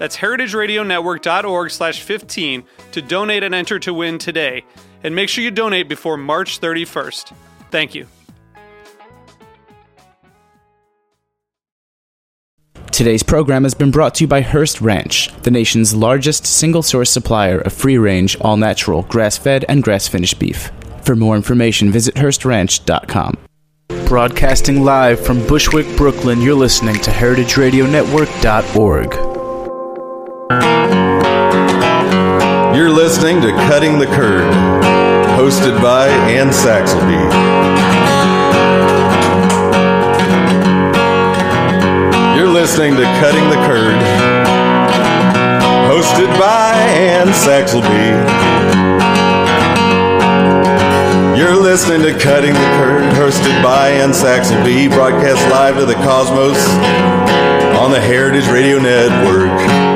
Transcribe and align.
That's 0.00 0.16
heritageradionetwork.org 0.16 1.70
slash 1.70 2.00
15 2.00 2.64
to 2.92 3.02
donate 3.02 3.42
and 3.42 3.54
enter 3.54 3.78
to 3.80 3.92
win 3.92 4.16
today. 4.16 4.64
And 5.04 5.14
make 5.14 5.28
sure 5.28 5.44
you 5.44 5.50
donate 5.50 5.90
before 5.90 6.16
March 6.16 6.58
31st. 6.58 7.34
Thank 7.70 7.94
you. 7.94 8.06
Today's 12.90 13.22
program 13.22 13.64
has 13.64 13.74
been 13.74 13.90
brought 13.90 14.14
to 14.14 14.24
you 14.24 14.28
by 14.28 14.40
Hearst 14.40 14.80
Ranch, 14.80 15.30
the 15.42 15.50
nation's 15.50 15.94
largest 15.94 16.46
single 16.46 16.82
source 16.82 17.10
supplier 17.10 17.58
of 17.58 17.74
free 17.74 17.98
range, 17.98 18.38
all 18.40 18.56
natural, 18.56 19.02
grass 19.02 19.36
fed, 19.36 19.66
and 19.68 19.82
grass 19.82 20.08
finished 20.08 20.38
beef. 20.38 20.70
For 21.04 21.14
more 21.14 21.36
information, 21.36 21.92
visit 21.92 22.14
HearstRanch.com. 22.14 23.36
Broadcasting 24.06 24.82
live 24.82 25.20
from 25.20 25.46
Bushwick, 25.46 25.94
Brooklyn, 25.98 26.40
you're 26.40 26.54
listening 26.54 26.96
to 26.96 27.10
HeritageRadioNetwork.org. 27.10 29.29
listening 33.10 33.40
to 33.40 33.50
Cutting 33.66 33.98
the 33.98 34.06
Curd, 34.06 34.44
hosted 35.34 35.82
by 35.82 36.06
Anne 36.30 36.50
Saxelby. 36.50 37.18
You're 42.36 42.46
listening 42.46 42.94
to 42.94 43.02
Cutting 43.18 43.50
the 43.50 43.56
Curd, 43.66 43.96
hosted 45.90 46.30
by 46.38 46.72
Anne 46.94 47.26
Saxelby. 47.30 48.14
You're 51.36 51.56
listening 51.56 52.02
to 52.02 52.16
Cutting 52.16 52.52
the 52.52 52.70
Curd, 52.78 53.12
hosted 53.14 53.60
by 53.60 53.88
Anne 53.88 54.10
Saxelby, 54.10 54.88
broadcast 54.88 55.50
live 55.50 55.74
to 55.78 55.84
the 55.84 55.94
cosmos 55.94 56.64
on 57.76 57.90
the 57.90 58.00
Heritage 58.00 58.46
Radio 58.46 58.78
Network. 58.78 59.89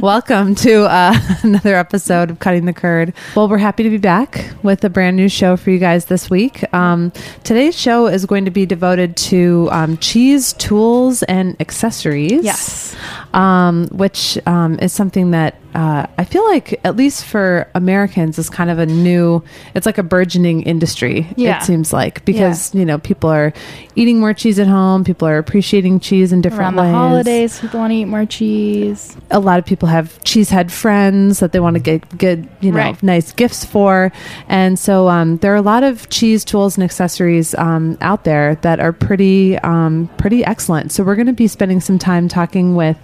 Welcome 0.00 0.54
to 0.54 0.84
uh, 0.84 1.14
another 1.42 1.74
episode 1.76 2.30
of 2.30 2.38
Cutting 2.38 2.64
the 2.64 2.72
Curd. 2.72 3.12
Well, 3.36 3.50
we're 3.50 3.58
happy 3.58 3.82
to 3.82 3.90
be 3.90 3.98
back 3.98 4.50
with 4.62 4.82
a 4.82 4.88
brand 4.88 5.14
new 5.14 5.28
show 5.28 5.58
for 5.58 5.70
you 5.70 5.78
guys 5.78 6.06
this 6.06 6.30
week. 6.30 6.64
Um, 6.72 7.12
today's 7.44 7.78
show 7.78 8.06
is 8.06 8.24
going 8.24 8.46
to 8.46 8.50
be 8.50 8.64
devoted 8.64 9.14
to 9.18 9.68
um, 9.70 9.98
cheese 9.98 10.54
tools 10.54 11.22
and 11.24 11.54
accessories. 11.60 12.42
Yes. 12.42 12.96
Um, 13.34 13.88
which 13.88 14.38
um, 14.46 14.78
is 14.78 14.94
something 14.94 15.32
that 15.32 15.60
uh, 15.74 16.06
I 16.18 16.24
feel 16.24 16.44
like, 16.48 16.80
at 16.84 16.96
least 16.96 17.24
for 17.24 17.68
Americans, 17.74 18.38
is 18.38 18.50
kind 18.50 18.70
of 18.70 18.78
a 18.78 18.86
new. 18.86 19.42
It's 19.74 19.86
like 19.86 19.98
a 19.98 20.02
burgeoning 20.02 20.62
industry. 20.62 21.26
Yeah. 21.36 21.58
It 21.58 21.64
seems 21.64 21.92
like 21.92 22.24
because 22.24 22.74
you 22.74 22.84
know 22.84 22.98
people 22.98 23.30
are 23.30 23.52
eating 23.94 24.18
more 24.20 24.34
cheese 24.34 24.58
at 24.58 24.66
home. 24.66 25.04
People 25.04 25.28
are 25.28 25.38
appreciating 25.38 26.00
cheese 26.00 26.32
in 26.32 26.40
different 26.40 26.60
Around 26.62 26.76
the 26.76 26.82
ways. 26.82 26.92
holidays, 26.92 27.60
people 27.60 27.80
want 27.80 27.90
to 27.92 27.96
eat 27.96 28.04
more 28.06 28.26
cheese. 28.26 29.16
A 29.30 29.38
lot 29.40 29.58
of 29.58 29.64
people 29.64 29.88
have 29.88 30.18
cheesehead 30.24 30.70
friends 30.70 31.40
that 31.40 31.52
they 31.52 31.60
want 31.60 31.74
to 31.74 31.80
get 31.82 32.18
good, 32.18 32.48
you 32.60 32.70
know, 32.72 32.78
Right. 32.78 33.02
nice 33.02 33.32
gifts 33.32 33.64
for, 33.64 34.12
and 34.48 34.78
so 34.78 35.08
um, 35.08 35.36
there 35.38 35.52
are 35.52 35.56
a 35.56 35.62
lot 35.62 35.82
of 35.82 36.08
cheese 36.10 36.44
tools 36.44 36.76
and 36.76 36.84
accessories 36.84 37.54
um, 37.56 37.98
out 38.00 38.24
there 38.24 38.54
that 38.62 38.80
are 38.80 38.92
pretty, 38.92 39.58
um, 39.58 40.08
pretty 40.16 40.44
excellent. 40.44 40.92
So 40.92 41.04
we're 41.04 41.14
going 41.16 41.26
to 41.26 41.32
be 41.32 41.46
spending 41.48 41.80
some 41.80 41.98
time 41.98 42.28
talking 42.28 42.74
with 42.74 42.96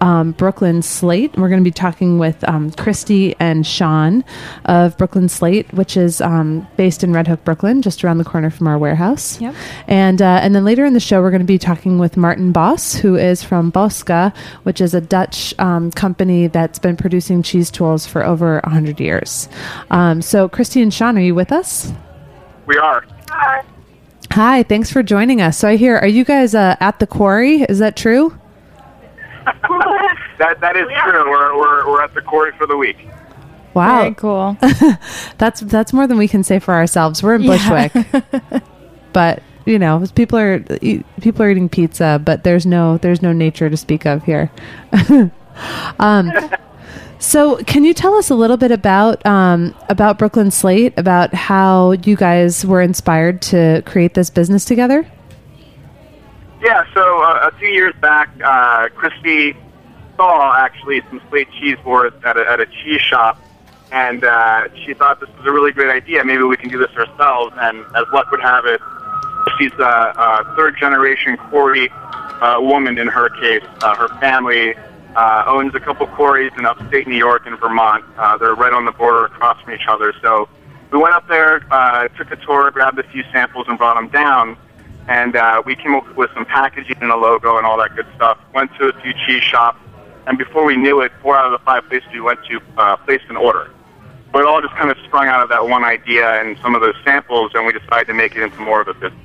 um, 0.00 0.32
Brooklyn 0.32 0.82
Slate. 0.82 1.36
We're 1.36 1.48
going 1.48 1.60
to 1.62 1.64
be 1.64 1.70
talking 1.70 2.03
with 2.18 2.46
um, 2.48 2.70
Kristy 2.72 3.34
and 3.38 3.66
Sean 3.66 4.24
of 4.64 4.96
Brooklyn 4.96 5.28
Slate, 5.28 5.72
which 5.72 5.96
is 5.96 6.20
um, 6.20 6.66
based 6.76 7.02
in 7.02 7.12
Red 7.12 7.26
Hook, 7.26 7.44
Brooklyn, 7.44 7.82
just 7.82 8.04
around 8.04 8.18
the 8.18 8.24
corner 8.24 8.50
from 8.50 8.66
our 8.66 8.78
warehouse. 8.78 9.40
Yep. 9.40 9.54
And 9.88 10.22
uh, 10.22 10.40
and 10.42 10.54
then 10.54 10.64
later 10.64 10.84
in 10.84 10.92
the 10.92 11.00
show, 11.00 11.20
we're 11.20 11.30
going 11.30 11.40
to 11.40 11.46
be 11.46 11.58
talking 11.58 11.98
with 11.98 12.14
Martijn 12.14 12.52
Bos, 12.52 12.94
who 12.94 13.16
is 13.16 13.42
from 13.42 13.72
Boska, 13.72 14.34
which 14.62 14.80
is 14.80 14.94
a 14.94 15.00
Dutch 15.00 15.54
um, 15.58 15.90
company 15.90 16.46
that's 16.46 16.78
been 16.78 16.96
producing 16.96 17.42
cheese 17.42 17.70
tools 17.70 18.06
for 18.06 18.24
over 18.24 18.60
hundred 18.64 19.00
years. 19.00 19.48
Um, 19.90 20.22
so, 20.22 20.48
Kristy 20.48 20.82
and 20.82 20.92
Sean, 20.92 21.18
are 21.18 21.22
you 21.22 21.34
with 21.34 21.52
us? 21.52 21.92
We 22.66 22.76
are. 22.78 23.04
Hi. 23.30 23.64
Hi, 24.32 24.62
thanks 24.64 24.90
for 24.90 25.04
joining 25.04 25.40
us. 25.40 25.58
So 25.58 25.68
I 25.68 25.76
hear, 25.76 25.96
are 25.96 26.08
you 26.08 26.24
guys 26.24 26.56
uh, 26.56 26.74
at 26.80 26.98
the 26.98 27.06
quarry? 27.06 27.62
Is 27.62 27.78
that 27.78 27.96
true? 27.96 28.36
That 30.38 30.60
that 30.60 30.76
is 30.76 30.86
true. 31.04 31.30
We're, 31.30 31.56
we're 31.56 31.88
we're 31.90 32.02
at 32.02 32.14
the 32.14 32.22
quarry 32.22 32.52
for 32.58 32.66
the 32.66 32.76
week. 32.76 32.96
Wow, 33.74 34.02
Very 34.02 34.14
cool. 34.14 34.56
that's 35.38 35.60
that's 35.60 35.92
more 35.92 36.06
than 36.06 36.16
we 36.16 36.28
can 36.28 36.44
say 36.44 36.58
for 36.60 36.74
ourselves. 36.74 37.22
We're 37.22 37.34
in 37.34 37.42
Yeah. 37.42 37.88
Bushwick, 37.88 38.62
but 39.12 39.42
you 39.64 39.78
know, 39.78 40.04
people 40.14 40.38
are 40.38 40.64
eat, 40.80 41.04
people 41.20 41.42
are 41.42 41.50
eating 41.50 41.68
pizza, 41.68 42.20
but 42.24 42.44
there's 42.44 42.66
no 42.66 42.98
there's 42.98 43.22
no 43.22 43.32
nature 43.32 43.68
to 43.68 43.76
speak 43.76 44.06
of 44.06 44.22
here. 44.24 44.50
um, 45.98 46.30
so, 47.18 47.56
can 47.64 47.84
you 47.84 47.94
tell 47.94 48.14
us 48.14 48.28
a 48.30 48.34
little 48.34 48.56
bit 48.56 48.70
about 48.70 49.24
um, 49.26 49.74
about 49.88 50.18
Brooklyn 50.18 50.50
Slate, 50.50 50.92
about 50.96 51.32
how 51.34 51.92
you 51.92 52.16
guys 52.16 52.64
were 52.66 52.82
inspired 52.82 53.40
to 53.42 53.82
create 53.86 54.14
this 54.14 54.30
business 54.30 54.64
together? 54.64 55.10
Yeah. 56.62 56.84
So 56.94 57.22
uh, 57.22 57.50
a 57.52 57.58
few 57.58 57.68
years 57.68 57.94
back, 58.00 58.30
uh, 58.42 58.88
Kristy 58.90 59.56
saw 60.16 60.56
actually 60.56 61.00
some 61.08 61.20
slate 61.28 61.48
cheese 61.58 61.78
boards 61.84 62.16
at 62.24 62.36
a, 62.36 62.50
at 62.50 62.60
a 62.60 62.66
cheese 62.66 63.00
shop, 63.00 63.38
and 63.92 64.24
uh, 64.24 64.68
she 64.84 64.94
thought 64.94 65.20
this 65.20 65.28
was 65.36 65.46
a 65.46 65.52
really 65.52 65.72
great 65.72 65.90
idea. 65.90 66.24
Maybe 66.24 66.42
we 66.42 66.56
can 66.56 66.68
do 66.68 66.78
this 66.78 66.90
ourselves. 66.96 67.54
And 67.58 67.84
as 67.96 68.04
luck 68.12 68.30
would 68.30 68.40
have 68.40 68.66
it, 68.66 68.80
she's 69.58 69.72
a, 69.78 70.12
a 70.16 70.54
third 70.56 70.76
generation 70.78 71.36
quarry 71.36 71.90
uh, 71.90 72.58
woman 72.60 72.98
in 72.98 73.06
her 73.08 73.28
case. 73.28 73.64
Uh, 73.82 73.94
her 73.94 74.08
family 74.20 74.74
uh, 75.16 75.44
owns 75.46 75.74
a 75.74 75.80
couple 75.80 76.06
quarries 76.08 76.52
in 76.58 76.66
upstate 76.66 77.06
New 77.06 77.16
York 77.16 77.46
and 77.46 77.58
Vermont. 77.58 78.04
Uh, 78.16 78.36
they're 78.36 78.54
right 78.54 78.72
on 78.72 78.84
the 78.84 78.92
border 78.92 79.26
across 79.26 79.60
from 79.62 79.74
each 79.74 79.86
other. 79.88 80.12
So 80.20 80.48
we 80.90 80.98
went 80.98 81.14
up 81.14 81.28
there, 81.28 81.64
uh, 81.70 82.08
took 82.08 82.30
a 82.30 82.36
tour, 82.36 82.70
grabbed 82.70 82.98
a 82.98 83.08
few 83.10 83.22
samples, 83.32 83.66
and 83.68 83.78
brought 83.78 83.94
them 83.94 84.08
down. 84.08 84.56
And 85.06 85.36
uh, 85.36 85.62
we 85.64 85.76
came 85.76 85.94
up 85.94 86.16
with 86.16 86.30
some 86.34 86.46
packaging 86.46 86.96
and 87.00 87.10
a 87.10 87.16
logo 87.16 87.58
and 87.58 87.66
all 87.66 87.76
that 87.78 87.94
good 87.94 88.06
stuff. 88.16 88.38
Went 88.54 88.74
to 88.78 88.88
a 88.88 89.00
few 89.02 89.12
cheese 89.26 89.42
shops, 89.42 89.78
and 90.26 90.38
before 90.38 90.64
we 90.64 90.76
knew 90.76 91.00
it, 91.00 91.12
four 91.22 91.36
out 91.36 91.46
of 91.46 91.52
the 91.52 91.64
five 91.64 91.86
places 91.88 92.08
we 92.12 92.20
went 92.20 92.40
to 92.46 92.60
uh, 92.78 92.96
placed 92.96 93.24
an 93.28 93.36
order. 93.36 93.70
But 94.32 94.42
it 94.42 94.46
all 94.46 94.60
just 94.60 94.74
kind 94.74 94.90
of 94.90 94.96
sprung 95.04 95.28
out 95.28 95.42
of 95.42 95.48
that 95.50 95.68
one 95.68 95.84
idea 95.84 96.40
and 96.40 96.58
some 96.58 96.74
of 96.74 96.80
those 96.80 96.96
samples, 97.04 97.52
and 97.54 97.66
we 97.66 97.72
decided 97.72 98.06
to 98.08 98.14
make 98.14 98.34
it 98.34 98.42
into 98.42 98.58
more 98.60 98.80
of 98.80 98.88
a 98.88 98.94
business. 98.94 99.20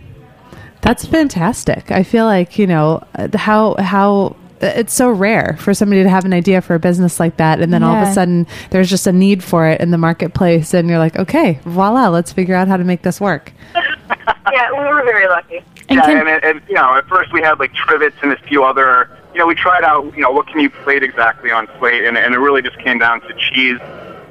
That's 0.82 1.06
fantastic. 1.06 1.92
I 1.92 2.04
feel 2.04 2.26
like 2.26 2.58
you 2.58 2.68
know 2.68 3.04
uh, 3.16 3.36
how 3.38 3.76
how 3.76 4.36
it's 4.62 4.94
so 4.94 5.10
rare 5.10 5.58
for 5.60 5.74
somebody 5.74 6.04
to 6.04 6.10
have 6.10 6.26
an 6.26 6.34
idea 6.34 6.62
for 6.62 6.76
a 6.76 6.80
business 6.80 7.20
like 7.20 7.38
that, 7.38 7.62
and 7.62 7.74
then 7.74 7.82
all 7.84 7.96
of 7.96 8.08
a 8.08 8.14
sudden 8.14 8.46
there's 8.72 8.90
just 8.90 9.08
a 9.08 9.12
need 9.12 9.44
for 9.44 9.66
it 9.68 9.82
in 9.82 9.92
the 9.92 9.98
marketplace, 9.98 10.74
and 10.74 10.90
you're 10.90 11.00
like, 11.00 11.18
okay, 11.18 11.60
voila, 11.64 12.10
let's 12.10 12.32
figure 12.32 12.56
out 12.56 12.68
how 12.68 12.78
to 12.78 12.84
make 12.84 13.02
this 13.02 13.22
work. 13.22 13.54
yeah, 13.76 14.72
we 14.72 14.80
were 14.80 15.04
very 15.04 15.28
lucky. 15.28 15.64
And 15.90 15.98
yeah, 15.98 16.06
can- 16.06 16.28
and, 16.28 16.44
and 16.44 16.62
you 16.68 16.76
know, 16.76 16.96
at 16.96 17.08
first 17.08 17.34
we 17.34 17.42
had 17.42 17.60
like 17.60 17.74
trivets 17.74 18.16
and 18.22 18.32
a 18.32 18.38
few 18.44 18.64
other. 18.64 19.10
You 19.34 19.40
know, 19.40 19.48
we 19.48 19.56
tried 19.56 19.84
out. 19.84 20.06
You 20.16 20.22
know, 20.22 20.32
what 20.32 20.48
can 20.48 20.60
you 20.60 20.70
plate 20.70 21.04
exactly 21.04 21.52
on 21.52 21.68
slate, 21.80 22.06
and, 22.06 22.18
and 22.18 22.34
it 22.34 22.40
really 22.40 22.62
just 22.62 22.78
came 22.80 23.00
down 23.00 23.22
to 23.22 23.34
cheese 23.34 23.80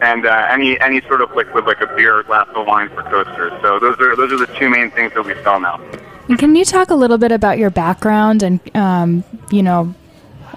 and 0.01 0.27
uh, 0.27 0.47
any 0.51 0.81
any 0.81 1.01
sort 1.03 1.21
of 1.21 1.35
liquid 1.35 1.65
like 1.67 1.81
a 1.81 1.87
beer, 1.95 2.19
or 2.19 2.23
glass 2.23 2.49
of 2.55 2.67
wine 2.67 2.89
for 2.91 3.03
coasters. 3.05 3.53
So 3.63 3.79
those 3.79 3.99
are 4.01 4.17
those 4.17 4.33
are 4.33 4.39
the 4.39 4.53
two 4.59 4.69
main 4.69 4.91
things 4.91 5.13
that 5.15 5.25
we 5.25 5.35
sell 5.43 5.61
now. 5.61 5.81
And 6.29 6.39
can 6.39 6.55
you 6.55 6.65
talk 6.65 6.91
a 6.91 6.95
little 6.95 7.17
bit 7.17 7.33
about 7.33 7.57
your 7.57 7.71
background 7.71 8.43
and, 8.43 8.61
um, 8.77 9.25
you 9.51 9.63
know, 9.63 9.95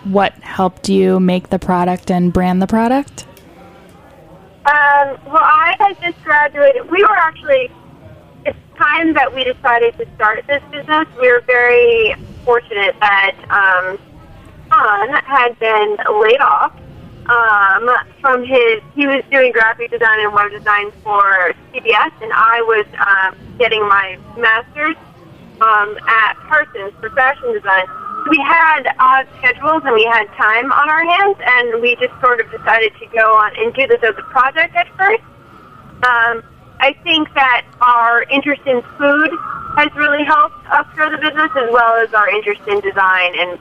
what 0.04 0.34
helped 0.34 0.90
you 0.90 1.18
make 1.18 1.50
the 1.50 1.60
product 1.60 2.12
and 2.12 2.34
brand 2.34 2.62
the 2.62 2.68
product? 2.68 3.26
Um, 4.66 5.18
well, 5.26 5.38
I 5.38 5.78
had 5.80 6.02
just 6.02 6.22
graduated. 6.26 6.92
We 6.92 7.02
were 7.04 7.16
actually, 7.16 7.64
it's 7.66 7.74
time 8.82 9.14
that 9.14 9.34
we 9.34 9.44
decided 9.44 9.96
to 9.98 10.08
start 10.16 10.46
this 10.48 10.64
business. 10.72 11.08
We 11.20 11.32
were 11.32 11.44
very 11.46 12.16
fortunate 12.44 12.96
that 13.00 13.36
um, 13.50 14.00
Sean 14.70 15.10
had 15.24 15.58
been 15.60 15.98
laid 16.20 16.42
off 16.42 16.74
um, 17.30 17.90
from 18.20 18.44
his, 18.44 18.82
he 18.96 19.06
was 19.06 19.24
doing 19.30 19.52
graphic 19.52 19.92
design 19.92 20.20
and 20.20 20.34
web 20.34 20.52
design 20.52 20.92
for 21.04 21.54
CBS, 21.72 22.12
and 22.22 22.34
I 22.34 22.62
was 22.66 22.86
um, 22.98 23.58
getting 23.60 23.82
my 23.88 24.18
master's 24.38 24.98
um, 25.62 25.98
at 26.08 26.34
Parsons 26.50 26.94
for 27.00 27.10
fashion 27.12 27.54
design. 27.54 27.86
We 28.30 28.38
had 28.38 28.94
odd 29.00 29.28
schedules 29.38 29.84
and 29.86 29.94
we 29.94 30.06
had 30.06 30.26
time 30.34 30.72
on 30.72 30.90
our 30.90 31.06
hands, 31.06 31.38
and 31.40 31.82
we 31.82 31.96
just 31.98 32.14
sort 32.20 32.42
of 32.42 32.50
decided 32.50 32.94
to 33.00 33.06
go 33.14 33.34
on 33.38 33.52
and 33.58 33.74
do 33.74 33.86
this 33.86 34.02
as 34.02 34.16
a 34.18 34.24
project 34.34 34.76
at 34.76 34.88
first. 34.98 35.24
Um, 36.04 36.44
I 36.82 36.94
think 37.04 37.32
that 37.36 37.64
our 37.80 38.24
interest 38.24 38.64
in 38.66 38.82
food 38.98 39.30
has 39.78 39.94
really 39.96 40.24
helped 40.24 40.66
us 40.72 40.88
grow 40.96 41.12
the 41.12 41.18
business, 41.18 41.52
as 41.56 41.70
well 41.72 41.94
as 41.96 42.12
our 42.16 42.28
interest 42.28 42.62
in 42.68 42.80
design 42.82 43.34
and 43.38 43.60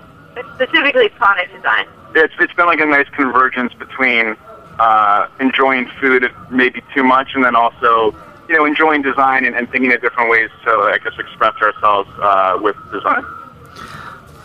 specifically 0.54 1.10
product 1.10 1.52
design. 1.54 1.86
It's 2.14 2.32
it's 2.40 2.54
been 2.54 2.64
like 2.64 2.80
a 2.80 2.86
nice 2.86 3.08
convergence 3.10 3.74
between 3.74 4.36
uh, 4.78 5.28
enjoying 5.38 5.86
food 6.00 6.32
maybe 6.50 6.82
too 6.94 7.04
much, 7.04 7.32
and 7.34 7.44
then 7.44 7.54
also 7.54 8.16
you 8.48 8.56
know 8.56 8.64
enjoying 8.64 9.02
design 9.02 9.44
and, 9.44 9.54
and 9.54 9.70
thinking 9.70 9.92
of 9.92 10.00
different 10.00 10.30
ways 10.30 10.48
to 10.64 10.70
I 10.70 10.98
guess 11.04 11.12
express 11.18 11.54
ourselves 11.60 12.08
uh, 12.22 12.58
with 12.60 12.76
design. 12.90 13.22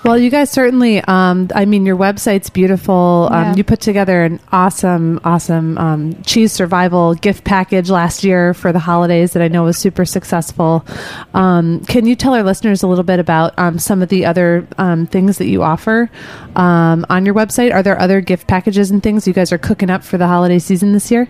Well, 0.05 0.19
you 0.19 0.29
guys 0.29 0.51
certainly. 0.51 1.01
Um, 1.01 1.49
I 1.55 1.65
mean, 1.65 1.83
your 1.83 1.97
website's 1.97 2.51
beautiful. 2.51 3.27
Um, 3.31 3.43
Yeah. 3.43 3.55
You 3.55 3.63
put 3.63 3.79
together 3.79 4.23
an 4.23 4.39
awesome, 4.51 5.19
awesome 5.23 5.79
um, 5.79 6.21
cheese 6.21 6.51
survival 6.51 7.15
gift 7.15 7.43
package 7.43 7.89
last 7.89 8.23
year 8.23 8.53
for 8.53 8.71
the 8.71 8.77
holidays 8.77 9.33
that 9.33 9.41
I 9.41 9.47
know 9.47 9.63
was 9.63 9.79
super 9.79 10.05
successful. 10.05 10.85
Um, 11.33 11.79
can 11.85 12.05
you 12.05 12.15
tell 12.15 12.35
our 12.35 12.43
listeners 12.43 12.83
a 12.83 12.87
little 12.87 13.03
bit 13.03 13.19
about 13.19 13.57
um, 13.57 13.79
some 13.79 14.03
of 14.03 14.09
the 14.09 14.27
other 14.27 14.67
um, 14.77 15.07
things 15.07 15.39
that 15.39 15.47
you 15.47 15.63
offer 15.63 16.11
um, 16.55 17.03
on 17.09 17.25
your 17.25 17.33
website? 17.33 17.73
Are 17.73 17.81
there 17.81 17.99
other 17.99 18.21
gift 18.21 18.45
packages 18.45 18.91
and 18.91 19.01
things 19.01 19.27
you 19.27 19.33
guys 19.33 19.51
are 19.51 19.57
cooking 19.57 19.89
up 19.89 20.03
for 20.03 20.19
the 20.19 20.27
holiday 20.27 20.59
season 20.59 20.93
this 20.93 21.09
year? 21.09 21.27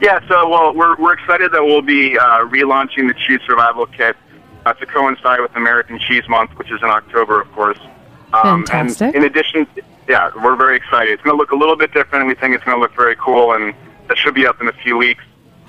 Yeah, 0.00 0.18
so 0.28 0.48
well, 0.48 0.72
we're 0.72 0.96
we're 0.96 1.12
excited 1.12 1.52
that 1.52 1.62
we'll 1.62 1.82
be 1.82 2.16
uh, 2.16 2.46
relaunching 2.46 3.06
the 3.06 3.14
cheese 3.26 3.40
survival 3.46 3.84
kit 3.84 4.16
uh, 4.66 4.72
to 4.74 4.86
coincide 4.86 5.40
with 5.40 5.54
American 5.56 5.98
Cheese 5.98 6.28
Month, 6.28 6.50
which 6.58 6.70
is 6.70 6.82
in 6.82 6.88
October, 6.88 7.40
of 7.40 7.50
course. 7.52 7.78
Um, 8.32 8.66
Fantastic. 8.66 9.14
And 9.14 9.16
in 9.16 9.24
addition, 9.24 9.66
yeah, 10.08 10.30
we're 10.42 10.56
very 10.56 10.76
excited. 10.76 11.12
It's 11.12 11.22
going 11.22 11.34
to 11.34 11.38
look 11.38 11.52
a 11.52 11.56
little 11.56 11.76
bit 11.76 11.92
different. 11.92 12.26
We 12.26 12.34
think 12.34 12.54
it's 12.54 12.64
going 12.64 12.76
to 12.76 12.80
look 12.80 12.94
very 12.94 13.16
cool, 13.16 13.52
and 13.52 13.74
that 14.08 14.16
should 14.16 14.34
be 14.34 14.46
up 14.46 14.60
in 14.60 14.68
a 14.68 14.72
few 14.72 14.96
weeks. 14.96 15.24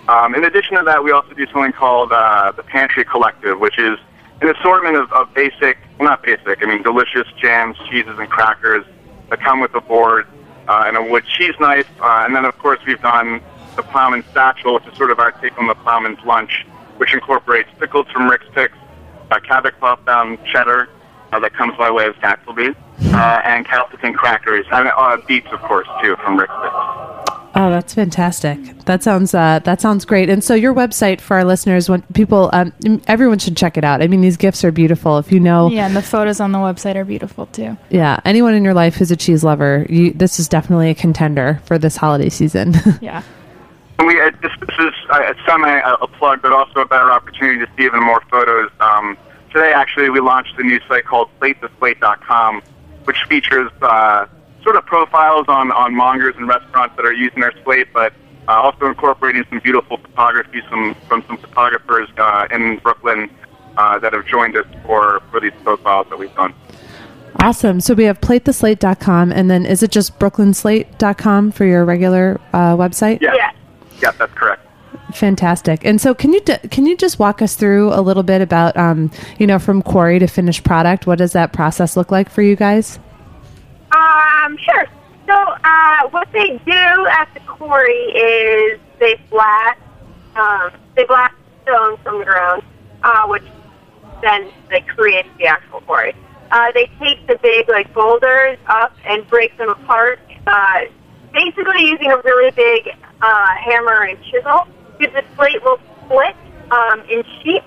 Um, 0.07 0.35
in 0.35 0.43
addition 0.43 0.77
to 0.77 0.83
that, 0.83 1.03
we 1.03 1.11
also 1.11 1.33
do 1.33 1.45
something 1.47 1.71
called 1.71 2.11
uh, 2.11 2.51
the 2.51 2.63
Pantry 2.63 3.05
Collective, 3.05 3.59
which 3.59 3.77
is 3.77 3.97
an 4.41 4.49
assortment 4.49 4.95
of, 4.97 5.11
of 5.13 5.33
basic, 5.33 5.77
well, 5.99 6.09
not 6.09 6.23
basic, 6.23 6.63
I 6.63 6.65
mean 6.65 6.81
delicious 6.81 7.27
jams, 7.39 7.77
cheeses, 7.89 8.17
and 8.17 8.29
crackers 8.29 8.83
that 9.29 9.39
come 9.39 9.59
with 9.61 9.73
a 9.75 9.81
board 9.81 10.27
uh, 10.67 10.83
and 10.87 10.97
a 10.97 11.03
wood 11.03 11.25
cheese 11.25 11.53
knife. 11.59 11.87
Uh, 12.01 12.23
and 12.25 12.35
then, 12.35 12.45
of 12.45 12.57
course, 12.57 12.79
we've 12.85 13.01
done 13.01 13.41
the 13.75 13.83
Plowman's 13.83 14.25
Satchel, 14.33 14.73
which 14.75 14.87
is 14.87 14.97
sort 14.97 15.11
of 15.11 15.19
our 15.19 15.31
take 15.33 15.57
on 15.57 15.67
the 15.67 15.75
Plowman's 15.75 16.19
Lunch, 16.25 16.65
which 17.01 17.15
incorporates 17.15 17.67
pickles 17.79 18.05
from 18.13 18.29
Rick's 18.29 18.45
Picks, 18.53 18.77
uh, 19.31 19.39
Cabot 19.39 19.73
cloth 19.79 19.99
bound 20.05 20.37
cheddar 20.45 20.87
uh, 21.33 21.39
that 21.39 21.51
comes 21.55 21.75
by 21.75 21.89
way 21.89 22.05
of 22.05 22.13
Saxelby, 22.17 22.75
uh, 23.11 23.41
and 23.43 23.65
Castleton 23.65 24.13
crackers, 24.13 24.67
and 24.71 24.87
uh, 24.95 25.17
beets, 25.27 25.47
of 25.51 25.59
course, 25.63 25.87
too, 26.03 26.15
from 26.17 26.37
Rick's 26.37 26.53
Picks. 26.61 26.75
Oh, 27.53 27.69
that's 27.71 27.95
fantastic. 27.95 28.59
That 28.85 29.01
sounds 29.01 29.33
uh, 29.33 29.59
that 29.63 29.81
sounds 29.81 30.05
great. 30.05 30.29
And 30.29 30.43
so, 30.43 30.53
your 30.53 30.73
website 30.75 31.19
for 31.19 31.37
our 31.37 31.43
listeners, 31.43 31.89
when 31.89 32.03
people, 32.13 32.51
um, 32.53 32.71
everyone 33.07 33.39
should 33.39 33.57
check 33.57 33.77
it 33.77 33.83
out. 33.83 34.01
I 34.03 34.07
mean, 34.07 34.21
these 34.21 34.37
gifts 34.37 34.63
are 34.63 34.71
beautiful. 34.71 35.17
If 35.17 35.31
you 35.31 35.39
know, 35.39 35.69
Yeah, 35.69 35.87
and 35.87 35.95
the 35.95 36.03
photos 36.03 36.39
on 36.39 36.51
the 36.51 36.59
website 36.59 36.95
are 36.95 37.03
beautiful 37.03 37.47
too. 37.47 37.75
yeah, 37.89 38.19
anyone 38.25 38.53
in 38.53 38.63
your 38.63 38.73
life 38.75 38.95
who's 38.95 39.09
a 39.11 39.17
cheese 39.17 39.43
lover, 39.43 39.87
you, 39.89 40.13
this 40.13 40.39
is 40.39 40.47
definitely 40.47 40.91
a 40.91 40.95
contender 40.95 41.59
for 41.65 41.79
this 41.79 41.97
holiday 41.97 42.29
season. 42.29 42.75
Yeah. 43.01 43.23
And 43.99 44.07
we, 44.07 44.19
uh, 44.19 44.31
this, 44.41 44.51
this 44.59 44.75
is 44.79 44.93
uh, 45.09 45.33
some 45.47 45.63
uh, 45.63 45.97
a 46.01 46.07
plug, 46.07 46.41
but 46.41 46.51
also 46.51 46.81
a 46.81 46.85
better 46.85 47.11
opportunity 47.11 47.59
to 47.59 47.71
see 47.77 47.85
even 47.85 48.01
more 48.03 48.21
photos. 48.31 48.71
Um, 48.79 49.17
today, 49.53 49.73
actually, 49.73 50.09
we 50.09 50.19
launched 50.19 50.57
a 50.57 50.63
new 50.63 50.79
site 50.87 51.05
called 51.05 51.29
PlateTheSlate.com, 51.39 52.61
which 53.03 53.17
features 53.29 53.71
uh, 53.81 54.25
sort 54.63 54.75
of 54.75 54.85
profiles 54.85 55.45
on, 55.47 55.71
on 55.71 55.93
mongers 55.93 56.35
and 56.37 56.47
restaurants 56.47 56.95
that 56.95 57.05
are 57.05 57.13
using 57.13 57.43
our 57.43 57.53
slate, 57.63 57.87
but 57.93 58.13
uh, 58.47 58.53
also 58.53 58.87
incorporating 58.87 59.43
some 59.49 59.59
beautiful 59.59 59.97
photography 59.97 60.61
some, 60.69 60.95
from 61.07 61.23
some 61.27 61.37
photographers 61.37 62.09
uh, 62.17 62.47
in 62.51 62.77
Brooklyn 62.77 63.29
uh, 63.77 63.99
that 63.99 64.13
have 64.13 64.25
joined 64.25 64.57
us 64.57 64.65
for, 64.85 65.21
for 65.31 65.39
these 65.39 65.53
profiles 65.63 66.07
that 66.09 66.17
we've 66.17 66.33
done. 66.35 66.53
awesome. 67.41 67.79
So 67.79 67.93
we 67.93 68.03
have 68.05 68.19
platetheslate.com, 68.19 69.31
and 69.31 69.49
then 69.49 69.65
is 69.65 69.83
it 69.83 69.91
just 69.91 70.19
brooklynslate.com 70.19 71.51
for 71.51 71.65
your 71.65 71.85
regular 71.85 72.39
uh, 72.53 72.75
website? 72.75 73.21
Yeah. 73.21 73.33
Yeah. 73.35 73.51
Yeah, 74.01 74.11
that's 74.11 74.33
correct. 74.33 74.65
Fantastic. 75.13 75.85
And 75.85 75.99
so, 76.01 76.13
can 76.13 76.33
you 76.33 76.41
can 76.69 76.85
you 76.85 76.97
just 76.97 77.19
walk 77.19 77.41
us 77.41 77.55
through 77.55 77.93
a 77.93 78.01
little 78.01 78.23
bit 78.23 78.41
about 78.41 78.75
um, 78.77 79.11
you 79.39 79.47
know 79.47 79.59
from 79.59 79.81
quarry 79.81 80.19
to 80.19 80.27
finished 80.27 80.63
product? 80.63 81.07
What 81.07 81.17
does 81.17 81.33
that 81.33 81.53
process 81.53 81.95
look 81.95 82.11
like 82.11 82.29
for 82.29 82.41
you 82.41 82.55
guys? 82.55 82.99
Um, 83.95 84.57
sure. 84.57 84.87
So, 85.27 85.33
uh, 85.33 86.09
what 86.09 86.27
they 86.33 86.59
do 86.65 87.07
at 87.07 87.29
the 87.33 87.39
quarry 87.41 87.93
is 87.93 88.79
they 88.99 89.19
blast, 89.29 89.79
um, 90.35 90.71
they 90.95 91.05
blast 91.05 91.35
stone 91.63 91.97
from 91.97 92.19
the 92.19 92.25
ground, 92.25 92.63
uh, 93.03 93.27
which 93.27 93.43
then 94.21 94.49
they 94.69 94.81
create 94.81 95.25
the 95.37 95.45
actual 95.45 95.81
quarry. 95.81 96.15
Uh, 96.51 96.71
they 96.73 96.89
take 96.99 97.25
the 97.27 97.37
big 97.41 97.69
like 97.69 97.93
boulders 97.93 98.57
up 98.67 98.93
and 99.05 99.27
break 99.29 99.57
them 99.57 99.69
apart, 99.69 100.19
uh, 100.47 100.81
basically 101.33 101.87
using 101.87 102.11
a 102.11 102.17
really 102.17 102.51
big 102.51 102.89
uh, 103.21 103.47
hammer 103.55 104.03
and 104.03 104.17
chisel. 104.25 104.67
Because 104.97 105.13
the 105.15 105.23
slate 105.35 105.63
will 105.63 105.79
split 106.05 106.35
um, 106.69 107.01
in 107.09 107.23
sheets. 107.41 107.65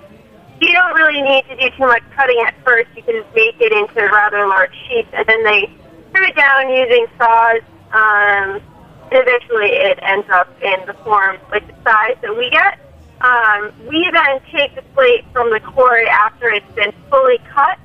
You 0.61 0.73
don't 0.73 0.95
really 0.95 1.21
need 1.21 1.45
to 1.49 1.57
do 1.57 1.69
too 1.77 1.87
much 1.87 2.03
cutting 2.15 2.41
at 2.47 2.55
first. 2.65 2.89
You 2.97 3.03
can 3.03 3.25
make 3.35 3.61
it 3.61 3.73
into 3.73 4.09
rather 4.09 4.47
large 4.47 4.75
sheets, 4.89 5.09
and 5.13 5.27
then 5.27 5.43
they 5.43 5.67
trim 6.13 6.25
it 6.25 6.37
down 6.37 6.71
using 6.71 7.07
saws. 7.19 7.61
Um, 7.93 8.63
and 9.11 9.21
eventually, 9.21 9.71
it 9.71 9.99
ends 10.03 10.27
up 10.31 10.49
in 10.63 10.87
the 10.87 10.95
form, 11.05 11.39
like 11.51 11.67
the 11.67 11.75
size 11.83 12.17
that 12.23 12.37
we 12.37 12.51
get. 12.51 12.79
Um, 13.21 13.73
we 13.89 14.09
then 14.13 14.41
take 14.53 14.75
the 14.75 14.85
slate 14.94 15.25
from 15.33 15.51
the 15.51 15.61
quarry 15.61 16.06
after 16.06 16.49
it's 16.51 16.75
been 16.75 16.93
fully 17.11 17.39
cut, 17.53 17.79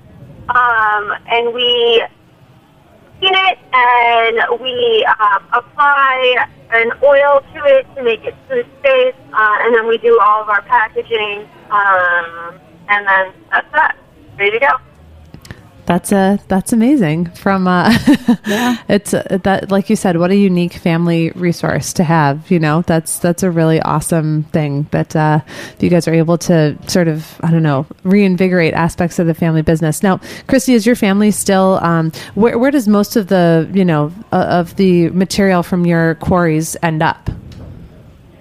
um, 0.49 1.13
and 1.27 1.53
we 1.53 2.03
clean 3.19 3.35
it 3.35 3.57
and 3.73 4.61
we 4.61 5.05
um, 5.19 5.45
apply 5.53 6.47
an 6.71 6.91
oil 7.03 7.41
to 7.53 7.65
it 7.65 7.85
to 7.95 8.03
make 8.03 8.23
it 8.23 8.35
smooth 8.47 8.65
space, 8.79 9.15
uh, 9.33 9.57
and 9.61 9.75
then 9.75 9.87
we 9.87 9.97
do 9.97 10.19
all 10.21 10.41
of 10.41 10.49
our 10.49 10.61
packaging, 10.63 11.47
um, 11.71 12.59
and 12.89 13.07
then 13.07 13.33
that's 13.51 13.71
that. 13.73 13.97
Ready 14.37 14.51
to 14.51 14.59
go. 14.59 14.88
That's 15.89 16.11
uh 16.11 16.37
that's 16.47 16.71
amazing. 16.71 17.31
From 17.31 17.67
uh, 17.67 17.89
yeah, 18.45 18.77
it's 18.87 19.11
uh, 19.11 19.39
that 19.41 19.71
like 19.71 19.89
you 19.89 19.95
said, 19.95 20.17
what 20.17 20.29
a 20.29 20.35
unique 20.35 20.73
family 20.73 21.31
resource 21.31 21.93
to 21.93 22.03
have. 22.03 22.51
You 22.51 22.59
know, 22.59 22.83
that's 22.83 23.17
that's 23.17 23.41
a 23.41 23.49
really 23.49 23.81
awesome 23.81 24.43
thing 24.53 24.85
that 24.91 25.15
uh, 25.15 25.39
you 25.79 25.89
guys 25.89 26.07
are 26.07 26.13
able 26.13 26.37
to 26.49 26.77
sort 26.87 27.07
of 27.07 27.41
I 27.41 27.49
don't 27.49 27.63
know 27.63 27.87
reinvigorate 28.03 28.75
aspects 28.75 29.17
of 29.17 29.25
the 29.25 29.33
family 29.33 29.63
business. 29.63 30.03
Now, 30.03 30.17
Kristy, 30.47 30.75
is 30.75 30.85
your 30.85 30.95
family 30.95 31.31
still? 31.31 31.79
Um, 31.81 32.11
where 32.35 32.59
where 32.59 32.69
does 32.69 32.87
most 32.87 33.15
of 33.15 33.25
the 33.25 33.67
you 33.73 33.83
know 33.83 34.13
uh, 34.31 34.45
of 34.47 34.75
the 34.75 35.09
material 35.09 35.63
from 35.63 35.87
your 35.87 36.13
quarries 36.21 36.77
end 36.83 37.01
up? 37.01 37.31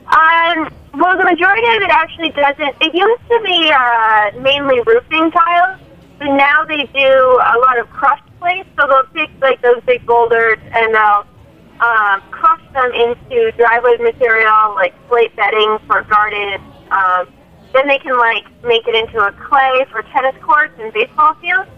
Um, 0.09 0.71
well, 0.93 1.17
the 1.17 1.25
majority 1.25 1.67
of 1.67 1.83
it 1.83 1.91
actually 1.91 2.29
doesn't. 2.33 2.77
It 2.83 2.95
used 2.95 3.23
to 3.31 3.41
be 3.43 3.73
uh, 3.75 4.33
mainly 4.43 4.81
roofing 4.83 5.31
tiles, 5.31 5.81
but 6.19 6.29
now 6.29 6.65
they 6.65 6.85
do 6.93 7.09
a 7.41 7.57
lot 7.59 7.79
of 7.79 7.89
crushed 7.91 8.25
plates. 8.39 8.69
So 8.79 8.87
they'll 8.87 9.13
take 9.15 9.31
like 9.41 9.61
those 9.63 9.83
big 9.87 10.05
boulders 10.07 10.59
and 10.73 10.95
they'll 10.95 11.27
um, 11.81 12.21
crush 12.31 12.63
them 12.73 12.93
into 12.93 13.53
driveway 13.53 13.97
material, 13.99 14.75
like 14.75 14.95
slate 15.09 15.35
bedding 15.37 15.79
for 15.87 16.03
gardens. 16.03 16.63
Um, 16.91 17.29
then 17.73 17.87
they 17.87 17.99
can 17.99 18.17
like 18.19 18.45
make 18.65 18.87
it 18.87 18.95
into 18.95 19.25
a 19.25 19.33
clay 19.33 19.85
for 19.91 20.03
tennis 20.03 20.35
courts 20.43 20.75
and 20.79 20.93
baseball 20.93 21.35
fields. 21.35 21.69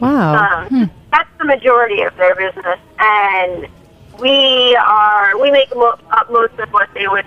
Wow. 0.00 0.66
Um, 0.70 0.90
That's 1.10 1.28
the 1.38 1.44
majority 1.44 2.02
of 2.02 2.16
their 2.16 2.34
business, 2.34 2.78
and 2.98 3.68
we 4.18 4.76
are 4.76 5.38
we 5.38 5.50
make 5.50 5.74
mo- 5.74 5.98
up 6.10 6.30
most 6.30 6.54
of 6.58 6.68
what 6.70 6.88
they 6.94 7.06
would 7.06 7.26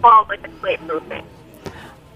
call 0.00 0.26
like 0.28 0.46
a 0.46 0.50
slate 0.60 0.80
roofing. 0.82 1.24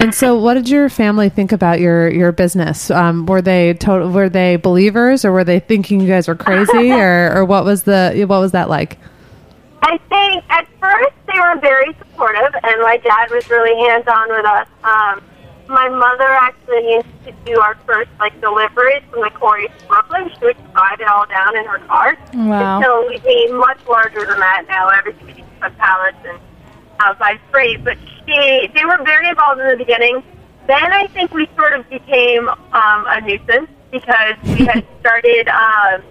And 0.06 0.14
so, 0.14 0.36
what 0.36 0.54
did 0.54 0.68
your 0.68 0.88
family 0.88 1.28
think 1.28 1.50
about 1.50 1.80
your 1.80 2.08
your 2.08 2.30
business? 2.30 2.92
Um, 2.92 3.26
were 3.26 3.42
they 3.42 3.74
total? 3.74 4.08
Were 4.08 4.28
they 4.28 4.54
believers, 4.54 5.24
or 5.24 5.32
were 5.32 5.42
they 5.42 5.58
thinking 5.58 6.00
you 6.00 6.06
guys 6.06 6.28
were 6.28 6.36
crazy, 6.36 6.92
or 6.92 7.32
or 7.34 7.44
what 7.44 7.64
was 7.64 7.82
the 7.82 8.24
what 8.28 8.38
was 8.38 8.52
that 8.52 8.70
like? 8.70 8.98
I 9.82 9.98
think 10.08 10.44
at 10.48 10.68
first 10.78 11.12
they 11.26 11.40
were 11.40 11.58
very 11.58 11.92
supportive. 11.98 12.54
And 12.62 12.82
my 12.82 12.98
dad 12.98 13.32
was 13.32 13.50
really 13.50 13.74
hands-on 13.84 14.28
with 14.28 14.46
us. 14.46 14.68
Um, 14.84 15.24
my 15.66 15.88
mother 15.88 16.28
actually 16.30 16.92
used 16.92 17.24
to 17.24 17.32
do 17.44 17.58
our 17.58 17.74
first 17.84 18.10
like 18.20 18.40
deliveries 18.40 19.02
from 19.10 19.22
the 19.22 19.30
quarry 19.30 19.66
to 19.66 19.86
Brooklyn. 19.88 20.30
She 20.38 20.44
would 20.44 20.72
drive 20.72 21.00
it 21.00 21.08
all 21.08 21.26
down 21.26 21.56
in 21.56 21.64
her 21.64 21.80
car. 21.80 22.16
Wow. 22.32 22.80
So 22.80 23.08
we 23.08 23.18
became 23.18 23.56
much 23.56 23.80
larger 23.88 24.24
than 24.24 24.38
that 24.38 24.66
now. 24.68 24.86
Everything 24.86 25.30
is 25.30 25.44
on 25.62 25.74
pallets 25.74 26.18
and 26.24 26.38
outside 27.00 27.40
freight. 27.50 27.82
But 27.82 27.98
she, 27.98 28.15
they 28.26 28.70
they 28.74 28.84
were 28.84 28.98
very 29.04 29.28
involved 29.28 29.60
in 29.60 29.68
the 29.68 29.76
beginning. 29.76 30.22
Then 30.66 30.92
I 30.92 31.06
think 31.08 31.32
we 31.32 31.48
sort 31.56 31.74
of 31.74 31.88
became 31.88 32.48
um, 32.48 33.06
a 33.06 33.20
nuisance 33.20 33.70
because 33.90 34.34
we 34.44 34.66
had 34.66 34.84
started. 35.00 35.48
Um, 35.48 36.02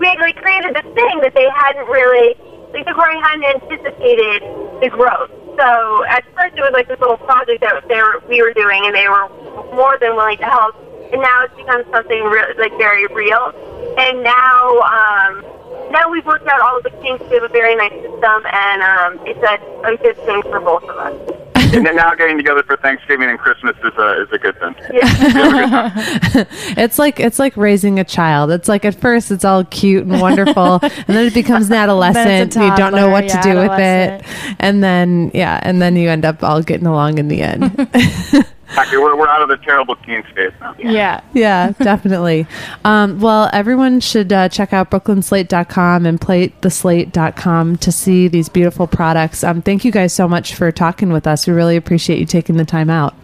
we 0.00 0.06
had 0.06 0.18
like 0.18 0.36
created 0.36 0.74
this 0.74 0.88
thing 0.94 1.20
that 1.20 1.34
they 1.34 1.46
hadn't 1.54 1.86
really, 1.86 2.34
like 2.72 2.86
the 2.86 2.94
quarry 2.94 3.20
hadn't 3.20 3.44
anticipated 3.44 4.42
the 4.80 4.88
growth. 4.88 5.30
So 5.60 6.04
at 6.08 6.24
first 6.34 6.56
it 6.56 6.62
was 6.64 6.72
like 6.72 6.88
this 6.88 6.98
little 7.00 7.18
project 7.18 7.60
that 7.60 7.86
they 7.86 8.00
were, 8.00 8.22
we 8.28 8.40
were 8.42 8.54
doing, 8.54 8.80
and 8.86 8.94
they 8.94 9.08
were 9.08 9.28
more 9.76 9.98
than 10.00 10.16
willing 10.16 10.38
to 10.38 10.48
help. 10.48 10.74
And 11.12 11.20
now 11.20 11.44
it's 11.44 11.54
become 11.54 11.84
something 11.92 12.22
re- 12.24 12.54
like 12.56 12.72
very 12.78 13.06
real. 13.08 13.52
And 13.98 14.22
now, 14.24 14.80
um, 14.88 15.44
now 15.92 16.08
we've 16.08 16.24
worked 16.24 16.48
out 16.48 16.60
all 16.60 16.78
of 16.78 16.82
the 16.82 16.90
kinks. 17.02 17.22
We 17.28 17.34
have 17.36 17.44
a 17.44 17.48
very 17.48 17.76
nice 17.76 17.92
system, 17.92 18.46
and 18.46 18.80
um, 18.82 19.26
it's 19.26 19.42
a, 19.44 19.60
a 19.84 19.96
good 19.98 20.16
thing 20.24 20.42
for 20.42 20.60
both 20.60 20.84
of 20.84 20.96
us. 20.96 21.39
and 21.74 21.86
then 21.86 21.96
now 21.96 22.14
getting 22.14 22.36
together 22.36 22.62
for 22.62 22.76
Thanksgiving 22.76 23.28
and 23.28 23.38
Christmas 23.38 23.76
is 23.78 23.92
a 23.96 24.22
is 24.22 24.28
a 24.32 24.38
good 24.38 24.58
thing. 24.58 24.74
Yeah, 24.92 25.92
It's 26.76 26.98
like 26.98 27.20
it's 27.20 27.38
like 27.38 27.56
raising 27.56 27.98
a 27.98 28.04
child. 28.04 28.50
It's 28.50 28.68
like 28.68 28.84
at 28.84 28.94
first 28.94 29.30
it's 29.30 29.44
all 29.44 29.64
cute 29.64 30.04
and 30.04 30.20
wonderful, 30.20 30.80
and 30.82 31.06
then 31.06 31.26
it 31.26 31.34
becomes 31.34 31.68
an 31.68 31.74
adolescent. 31.74 32.52
Then 32.54 32.70
you 32.70 32.76
don't 32.76 32.94
know 32.94 33.08
what 33.08 33.28
toddler, 33.28 33.42
to 33.42 33.48
do 33.50 33.68
with 33.68 33.78
it, 33.80 34.24
and 34.58 34.82
then 34.82 35.30
yeah, 35.34 35.60
and 35.62 35.80
then 35.80 35.96
you 35.96 36.08
end 36.08 36.24
up 36.24 36.42
all 36.42 36.62
getting 36.62 36.86
along 36.86 37.18
in 37.18 37.28
the 37.28 37.42
end. 37.42 38.46
Actually, 38.76 38.98
we're, 38.98 39.16
we're 39.16 39.28
out 39.28 39.42
of 39.42 39.48
the 39.48 39.56
terrible 39.58 39.96
teen 39.96 40.22
stage 40.32 40.52
now. 40.60 40.74
Yeah. 40.78 41.20
yeah, 41.34 41.72
definitely. 41.78 42.46
Um, 42.84 43.20
well, 43.20 43.50
everyone 43.52 44.00
should 44.00 44.32
uh, 44.32 44.48
check 44.48 44.72
out 44.72 44.90
brooklynslate.com 44.90 46.06
and 46.06 46.20
platetheslate.com 46.20 47.76
to 47.78 47.92
see 47.92 48.28
these 48.28 48.48
beautiful 48.48 48.86
products. 48.86 49.42
Um, 49.42 49.60
thank 49.60 49.84
you 49.84 49.90
guys 49.90 50.12
so 50.12 50.28
much 50.28 50.54
for 50.54 50.70
talking 50.70 51.12
with 51.12 51.26
us. 51.26 51.46
We 51.46 51.52
really 51.52 51.76
appreciate 51.76 52.20
you 52.20 52.26
taking 52.26 52.56
the 52.56 52.64
time 52.64 52.90
out. 52.90 53.14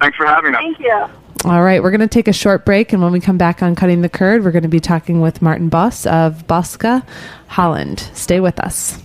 Thanks 0.00 0.16
for 0.16 0.26
having 0.26 0.54
us. 0.54 0.60
Thank 0.60 0.78
you. 0.78 1.06
All 1.46 1.62
right, 1.62 1.82
we're 1.82 1.90
going 1.90 2.00
to 2.00 2.06
take 2.06 2.28
a 2.28 2.34
short 2.34 2.66
break, 2.66 2.92
and 2.92 3.02
when 3.02 3.12
we 3.12 3.20
come 3.20 3.38
back 3.38 3.62
on 3.62 3.74
Cutting 3.74 4.02
the 4.02 4.10
Curd, 4.10 4.44
we're 4.44 4.50
going 4.50 4.62
to 4.62 4.68
be 4.68 4.80
talking 4.80 5.22
with 5.22 5.40
Martijn 5.40 5.70
Bos 5.70 6.04
of 6.04 6.46
Boska 6.46 7.02
Holland. 7.46 8.10
Stay 8.12 8.40
with 8.40 8.60
us. 8.60 9.02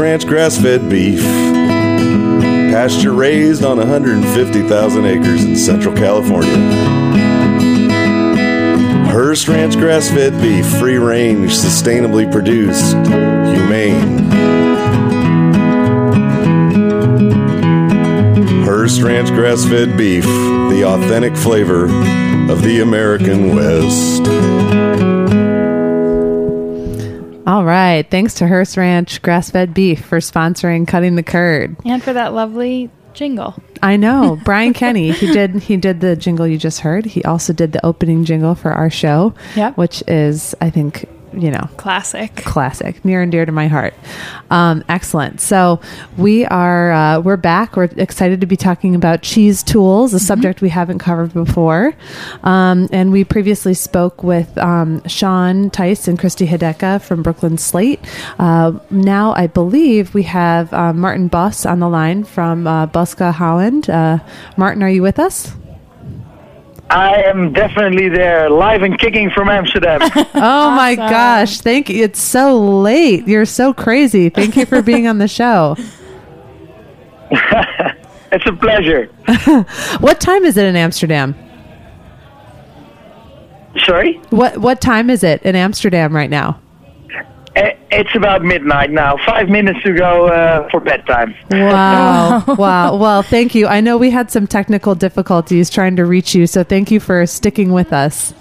Ranch 0.00 0.26
grass 0.26 0.56
fed 0.56 0.88
beef. 0.88 1.20
Pasture 2.72 3.12
raised 3.12 3.62
on 3.62 3.76
150,000 3.76 5.04
acres 5.04 5.44
in 5.44 5.54
Central 5.54 5.94
California. 5.94 6.56
Hearst 9.12 9.46
Ranch 9.46 9.76
grass 9.76 10.08
fed 10.08 10.40
beef, 10.40 10.66
free 10.78 10.96
range, 10.96 11.52
sustainably 11.52 12.32
produced, 12.32 12.94
humane. 12.94 14.30
Hearst 18.64 19.02
Ranch 19.02 19.28
grass 19.28 19.66
fed 19.66 19.98
beef, 19.98 20.24
the 20.24 20.84
authentic 20.86 21.36
flavor 21.36 21.84
of 22.50 22.62
the 22.62 22.80
American 22.80 23.54
West. 23.54 24.79
All 27.46 27.64
right. 27.64 28.08
Thanks 28.08 28.34
to 28.34 28.46
Hearst 28.46 28.76
Ranch 28.76 29.22
Grass 29.22 29.50
Fed 29.50 29.74
Beef 29.74 30.04
for 30.04 30.18
sponsoring 30.18 30.86
Cutting 30.86 31.16
the 31.16 31.22
Curd. 31.22 31.76
And 31.84 32.02
for 32.02 32.12
that 32.12 32.32
lovely 32.34 32.90
jingle. 33.14 33.54
I 33.82 33.96
know 33.96 34.38
Brian 34.44 34.72
Kenny. 34.72 35.10
He 35.12 35.32
did. 35.32 35.54
He 35.56 35.76
did 35.76 36.00
the 36.00 36.14
jingle 36.16 36.46
you 36.46 36.58
just 36.58 36.80
heard. 36.80 37.06
He 37.06 37.24
also 37.24 37.52
did 37.52 37.72
the 37.72 37.84
opening 37.84 38.24
jingle 38.24 38.54
for 38.54 38.72
our 38.72 38.90
show, 38.90 39.34
Yep. 39.56 39.76
which 39.78 40.02
is, 40.06 40.54
I 40.60 40.70
think, 40.70 41.08
you 41.32 41.50
know, 41.50 41.68
Classic. 41.76 42.34
classic, 42.36 43.04
near 43.04 43.22
and 43.22 43.30
dear 43.30 43.46
to 43.46 43.52
my 43.52 43.68
heart. 43.68 43.94
Um, 44.50 44.84
excellent. 44.88 45.40
So 45.40 45.80
we 46.16 46.44
are 46.46 46.92
uh, 46.92 47.20
we're 47.20 47.36
back. 47.36 47.76
We're 47.76 47.84
excited 47.84 48.40
to 48.40 48.46
be 48.46 48.56
talking 48.56 48.94
about 48.94 49.22
cheese 49.22 49.62
tools, 49.62 50.12
a 50.14 50.18
subject 50.20 50.60
we 50.60 50.68
haven't 50.70 50.98
covered 50.98 51.32
before. 51.32 51.94
Um, 52.42 52.88
and 52.92 53.12
we 53.12 53.24
previously 53.24 53.74
spoke 53.74 54.22
with 54.22 54.56
um, 54.58 55.02
Sean 55.06 55.70
Tice 55.70 56.08
and 56.08 56.18
Kristy 56.18 56.46
Hadeka 56.46 57.00
from 57.02 57.22
Brooklyn 57.22 57.58
Slate. 57.58 58.00
Uh, 58.38 58.78
now 58.90 59.32
I 59.34 59.46
believe 59.46 60.14
we 60.14 60.24
have 60.24 60.72
uh, 60.72 60.92
Martijn 60.92 61.30
Bos 61.30 61.64
on 61.66 61.78
the 61.80 61.88
line 61.88 62.24
from 62.24 62.66
uh, 62.66 62.86
Boska 62.88 63.32
Holland. 63.32 63.88
Uh, 63.88 64.18
Martijn, 64.56 64.82
are 64.82 64.90
you 64.90 65.02
with 65.02 65.18
us? 65.18 65.52
I 66.90 67.22
am 67.22 67.52
definitely 67.52 68.08
there, 68.08 68.50
live 68.50 68.82
and 68.82 68.98
kicking 68.98 69.30
from 69.30 69.48
Amsterdam. 69.48 70.00
Oh 70.34 70.70
my 70.70 70.94
gosh! 70.96 71.60
Thank 71.60 71.88
you. 71.90 72.02
It's 72.02 72.20
so 72.20 72.58
late. 72.58 73.28
You're 73.28 73.44
so 73.44 73.72
crazy. 73.74 74.28
Thank 74.30 74.56
you 74.56 74.64
for 74.64 74.80
being 74.90 75.06
on 75.06 75.18
the 75.18 75.28
show. 75.28 75.76
it's 77.30 78.46
a 78.46 78.52
pleasure. 78.52 79.06
What 80.00 80.20
time 80.20 80.44
is 80.44 80.56
it 80.56 80.64
in 80.64 80.76
Amsterdam? 80.76 81.34
Sorry? 83.84 84.14
What 84.30 84.58
what 84.58 84.80
time 84.80 85.10
is 85.10 85.22
it 85.22 85.42
in 85.42 85.54
Amsterdam 85.54 86.14
right 86.14 86.30
now? 86.30 86.60
I- 87.92 87.96
It's 87.96 88.14
about 88.14 88.42
midnight 88.42 88.90
now. 88.90 89.16
Five 89.26 89.48
minutes 89.48 89.82
to 89.84 89.92
go 89.94 90.26
uh, 90.28 90.68
for 90.70 90.80
bedtime. 90.80 91.34
Wow. 91.50 92.44
wow. 92.58 92.96
Well, 92.96 93.22
thank 93.22 93.54
you. 93.54 93.66
I 93.66 93.80
know 93.80 93.96
we 93.98 94.10
had 94.10 94.30
some 94.30 94.46
technical 94.46 94.94
difficulties 94.94 95.70
trying 95.70 95.96
to 95.96 96.04
reach 96.04 96.34
you, 96.34 96.46
so 96.46 96.62
thank 96.64 96.90
you 96.90 97.00
for 97.00 97.26
sticking 97.26 97.72
with 97.72 97.92
us. 97.92 98.32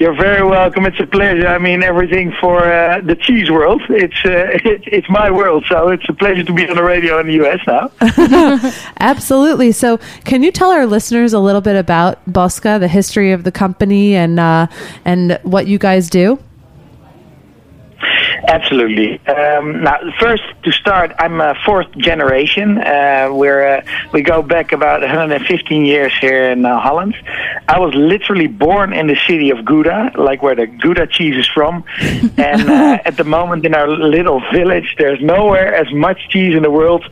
You're 0.00 0.14
very 0.14 0.46
welcome. 0.46 0.86
It's 0.86 1.00
a 1.00 1.06
pleasure. 1.06 1.48
I 1.48 1.58
mean, 1.58 1.82
everything 1.82 2.32
for 2.40 2.62
uh, 2.64 3.00
the 3.00 3.16
cheese 3.16 3.50
world. 3.50 3.82
It's 3.88 4.14
uh, 4.24 4.30
it, 4.64 4.82
it's 4.86 5.08
my 5.10 5.28
world, 5.28 5.64
so 5.68 5.88
it's 5.88 6.08
a 6.08 6.12
pleasure 6.12 6.44
to 6.44 6.52
be 6.52 6.68
on 6.68 6.76
the 6.76 6.84
radio 6.84 7.18
in 7.18 7.26
the 7.26 7.32
U.S. 7.34 7.58
now. 7.66 7.90
Absolutely. 9.00 9.72
So, 9.72 9.98
can 10.24 10.44
you 10.44 10.52
tell 10.52 10.70
our 10.70 10.86
listeners 10.86 11.32
a 11.32 11.40
little 11.40 11.60
bit 11.60 11.74
about 11.74 12.24
Boska, 12.30 12.78
the 12.78 12.86
history 12.86 13.32
of 13.32 13.42
the 13.42 13.50
company, 13.50 14.14
and 14.14 14.38
uh, 14.38 14.68
and 15.04 15.36
what 15.42 15.66
you 15.66 15.78
guys 15.78 16.08
do? 16.08 16.38
Absolutely. 18.48 19.20
Um, 19.26 19.82
now, 19.84 19.98
first 20.18 20.42
to 20.62 20.72
start, 20.72 21.12
I'm 21.18 21.38
a 21.38 21.54
fourth 21.66 21.90
generation. 21.98 22.78
Uh, 22.78 23.28
we're 23.30 23.76
uh, 23.76 23.82
we 24.14 24.22
go 24.22 24.40
back 24.40 24.72
about 24.72 25.02
115 25.02 25.84
years 25.84 26.14
here 26.18 26.50
in 26.50 26.64
uh, 26.64 26.80
Holland. 26.80 27.14
I 27.68 27.78
was 27.78 27.94
literally 27.94 28.46
born 28.46 28.94
in 28.94 29.06
the 29.06 29.16
city 29.26 29.50
of 29.50 29.66
Gouda, 29.66 30.12
like 30.16 30.42
where 30.42 30.54
the 30.54 30.66
Gouda 30.66 31.06
cheese 31.06 31.36
is 31.36 31.46
from. 31.46 31.84
and 32.38 32.70
uh, 32.70 32.98
at 33.04 33.18
the 33.18 33.24
moment, 33.24 33.66
in 33.66 33.74
our 33.74 33.86
little 33.86 34.40
village, 34.50 34.94
there's 34.96 35.20
nowhere 35.20 35.74
as 35.74 35.92
much 35.92 36.18
cheese 36.30 36.54
in 36.54 36.62
the 36.62 36.70
world 36.70 37.04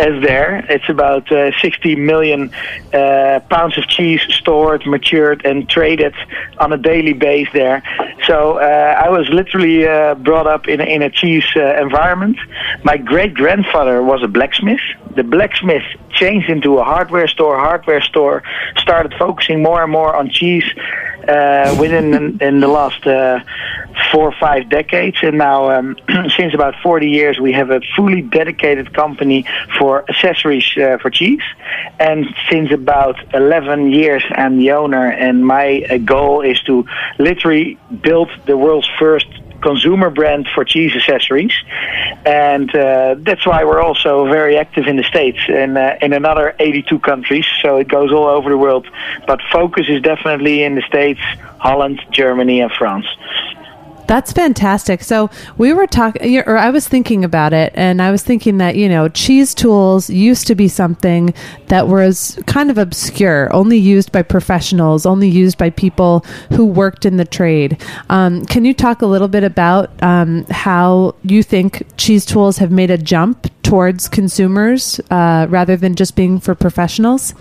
as 0.00 0.20
there. 0.22 0.66
It's 0.68 0.88
about 0.88 1.30
uh, 1.30 1.52
60 1.60 1.94
million 1.94 2.52
uh, 2.92 3.38
pounds 3.48 3.78
of 3.78 3.86
cheese 3.86 4.22
stored, 4.30 4.84
matured, 4.86 5.46
and 5.46 5.68
traded 5.68 6.14
on 6.58 6.72
a 6.72 6.76
daily 6.76 7.12
base 7.12 7.48
there. 7.52 7.84
So 8.26 8.58
uh, 8.58 9.02
I 9.04 9.08
was 9.08 9.28
literally 9.28 9.86
uh, 9.86 10.16
brought 10.16 10.48
up 10.48 10.66
in 10.66 10.79
a, 10.80 10.84
in 10.84 11.02
a 11.02 11.10
cheese 11.10 11.44
uh, 11.56 11.80
environment. 11.80 12.38
My 12.84 12.96
great 12.96 13.34
grandfather 13.34 14.02
was 14.02 14.22
a 14.22 14.28
blacksmith. 14.28 14.80
The 15.16 15.24
blacksmith 15.24 15.82
changed 16.10 16.48
into 16.48 16.78
a 16.78 16.84
hardware 16.84 17.28
store. 17.28 17.58
Hardware 17.58 18.00
store 18.00 18.42
started 18.76 19.14
focusing 19.18 19.62
more 19.62 19.82
and 19.82 19.92
more 19.92 20.14
on 20.14 20.30
cheese 20.30 20.64
uh, 21.28 21.76
within 21.78 22.38
in 22.40 22.60
the 22.60 22.68
last 22.68 23.06
uh, 23.06 23.40
four 24.10 24.28
or 24.28 24.34
five 24.40 24.68
decades. 24.68 25.18
And 25.22 25.38
now, 25.38 25.70
um, 25.70 25.96
since 26.36 26.54
about 26.54 26.74
40 26.82 27.08
years, 27.08 27.38
we 27.38 27.52
have 27.52 27.70
a 27.70 27.80
fully 27.96 28.22
dedicated 28.22 28.94
company 28.94 29.44
for 29.78 30.04
accessories 30.08 30.66
uh, 30.76 30.98
for 30.98 31.10
cheese. 31.10 31.42
And 31.98 32.26
since 32.50 32.72
about 32.72 33.16
11 33.34 33.92
years, 33.92 34.24
I'm 34.30 34.58
the 34.58 34.72
owner, 34.72 35.10
and 35.10 35.46
my 35.46 35.84
uh, 35.90 35.98
goal 35.98 36.40
is 36.40 36.60
to 36.62 36.86
literally 37.18 37.78
build 38.02 38.30
the 38.46 38.56
world's 38.56 38.88
first 38.98 39.28
consumer 39.62 40.10
brand 40.10 40.48
for 40.54 40.64
cheese 40.64 40.94
accessories, 40.94 41.52
and 42.24 42.74
uh, 42.74 43.16
that's 43.18 43.46
why 43.46 43.64
we're 43.64 43.82
also 43.82 44.26
very 44.26 44.56
active 44.56 44.86
in 44.86 44.96
the 44.96 45.04
states 45.04 45.38
and 45.48 45.76
uh, 45.76 45.96
in 46.00 46.12
another 46.12 46.54
82 46.58 46.98
countries. 47.00 47.46
So 47.62 47.78
it 47.78 47.88
goes 47.88 48.12
all 48.12 48.26
over 48.26 48.50
the 48.50 48.58
world, 48.58 48.86
but 49.26 49.40
focus 49.52 49.86
is 49.88 50.02
definitely 50.02 50.62
in 50.62 50.74
the 50.74 50.82
states, 50.82 51.20
Holland, 51.58 52.00
Germany, 52.10 52.60
and 52.60 52.72
France. 52.72 53.06
That's 54.10 54.32
fantastic. 54.32 55.04
So 55.04 55.30
we 55.56 55.72
were 55.72 55.86
talking, 55.86 56.38
or 56.38 56.56
I 56.56 56.70
was 56.70 56.88
thinking 56.88 57.22
about 57.24 57.52
it, 57.52 57.72
and 57.76 58.02
I 58.02 58.10
was 58.10 58.24
thinking 58.24 58.58
that 58.58 58.74
you 58.74 58.88
know 58.88 59.08
cheese 59.08 59.54
tools 59.54 60.10
used 60.10 60.48
to 60.48 60.56
be 60.56 60.66
something 60.66 61.32
that 61.68 61.86
was 61.86 62.36
kind 62.46 62.72
of 62.72 62.76
obscure, 62.76 63.54
only 63.54 63.78
used 63.78 64.10
by 64.10 64.22
professionals, 64.22 65.06
only 65.06 65.28
used 65.28 65.58
by 65.58 65.70
people 65.70 66.24
who 66.54 66.64
worked 66.66 67.06
in 67.06 67.18
the 67.18 67.24
trade. 67.24 67.80
Um, 68.08 68.44
can 68.46 68.64
you 68.64 68.74
talk 68.74 69.00
a 69.00 69.06
little 69.06 69.28
bit 69.28 69.44
about 69.44 69.90
um, 70.02 70.44
how 70.50 71.14
you 71.22 71.44
think 71.44 71.86
cheese 71.96 72.26
tools 72.26 72.58
have 72.58 72.72
made 72.72 72.90
a 72.90 72.98
jump 72.98 73.46
towards 73.62 74.08
consumers 74.08 74.98
uh, 75.12 75.46
rather 75.48 75.76
than 75.76 75.94
just 75.94 76.16
being 76.16 76.40
for 76.40 76.56
professionals? 76.56 77.32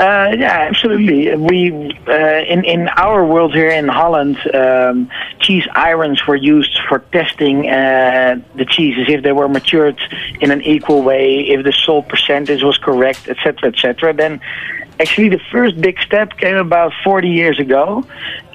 Uh, 0.00 0.34
yeah, 0.38 0.66
absolutely. 0.70 1.36
We 1.36 1.70
uh, 2.08 2.52
in 2.54 2.64
in 2.64 2.88
our 2.96 3.22
world 3.22 3.52
here 3.52 3.68
in 3.68 3.86
Holland, 3.86 4.38
um, 4.54 5.10
cheese 5.40 5.66
irons 5.74 6.26
were 6.26 6.36
used 6.36 6.80
for 6.88 7.00
testing 7.12 7.68
uh, 7.68 8.40
the 8.54 8.64
cheeses 8.64 9.08
if 9.10 9.22
they 9.22 9.32
were 9.32 9.46
matured 9.46 10.00
in 10.40 10.50
an 10.52 10.62
equal 10.62 11.02
way, 11.02 11.40
if 11.50 11.64
the 11.64 11.72
salt 11.72 12.08
percentage 12.08 12.62
was 12.62 12.78
correct, 12.78 13.28
etc., 13.28 13.68
etc. 13.68 14.14
Then, 14.14 14.40
actually, 14.98 15.28
the 15.28 15.42
first 15.52 15.78
big 15.78 16.00
step 16.00 16.38
came 16.38 16.56
about 16.56 16.94
40 17.04 17.28
years 17.28 17.58
ago 17.58 18.02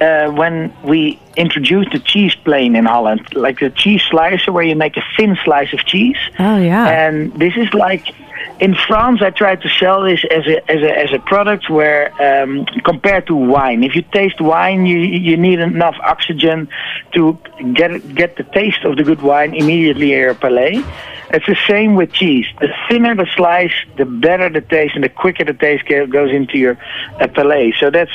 uh, 0.00 0.28
when 0.32 0.74
we 0.82 1.20
introduced 1.36 1.92
the 1.92 2.00
cheese 2.00 2.34
plane 2.34 2.74
in 2.74 2.86
Holland, 2.86 3.36
like 3.36 3.60
the 3.60 3.70
cheese 3.70 4.02
slicer 4.10 4.50
where 4.50 4.64
you 4.64 4.74
make 4.74 4.96
a 4.96 5.04
thin 5.16 5.38
slice 5.44 5.72
of 5.72 5.84
cheese. 5.84 6.18
Oh 6.40 6.58
yeah. 6.58 6.88
And 6.88 7.32
this 7.34 7.56
is 7.56 7.72
like 7.72 8.12
in 8.58 8.74
France, 8.74 9.20
I 9.22 9.30
tried 9.30 9.60
to 9.62 9.68
sell 9.68 10.02
this 10.02 10.24
as 10.30 10.46
a 10.46 10.70
as 10.70 10.82
a 10.82 10.98
as 10.98 11.12
a 11.12 11.18
product 11.18 11.68
where 11.68 12.10
um, 12.22 12.64
compared 12.84 13.26
to 13.26 13.34
wine, 13.34 13.84
if 13.84 13.94
you 13.94 14.02
taste 14.02 14.40
wine, 14.40 14.86
you 14.86 14.98
you 14.98 15.36
need 15.36 15.60
enough 15.60 15.96
oxygen 16.02 16.68
to 17.12 17.38
get 17.74 18.14
get 18.14 18.36
the 18.36 18.44
taste 18.44 18.82
of 18.84 18.96
the 18.96 19.04
good 19.04 19.20
wine 19.20 19.54
immediately 19.54 20.12
in 20.12 20.20
your 20.20 20.34
palate. 20.34 20.84
It's 21.30 21.46
the 21.46 21.58
same 21.68 21.96
with 21.96 22.12
cheese. 22.12 22.46
The 22.60 22.68
thinner 22.88 23.14
the 23.14 23.26
slice, 23.34 23.74
the 23.98 24.04
better 24.04 24.48
the 24.48 24.60
taste, 24.60 24.94
and 24.94 25.04
the 25.04 25.08
quicker 25.08 25.44
the 25.44 25.54
taste 25.54 25.84
goes 25.88 26.30
into 26.32 26.56
your 26.56 26.78
uh, 27.20 27.26
palate. 27.28 27.74
So 27.78 27.90
that's 27.90 28.12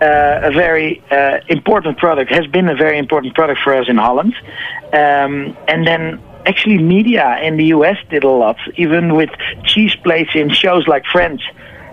uh, 0.00 0.48
a 0.50 0.52
very 0.52 1.02
uh, 1.10 1.40
important 1.48 1.98
product. 1.98 2.30
Has 2.30 2.46
been 2.46 2.68
a 2.68 2.76
very 2.76 2.98
important 2.98 3.34
product 3.34 3.60
for 3.62 3.74
us 3.74 3.88
in 3.88 3.96
Holland, 3.96 4.34
um, 4.92 5.56
and 5.68 5.86
then 5.86 6.20
actually 6.46 6.78
media 6.78 7.38
in 7.42 7.56
the 7.56 7.66
US 7.66 7.96
did 8.10 8.24
a 8.24 8.28
lot, 8.28 8.56
even 8.76 9.14
with 9.14 9.30
cheese 9.64 9.94
plates 9.96 10.30
in 10.34 10.50
shows 10.50 10.86
like 10.86 11.04
Friends, 11.06 11.42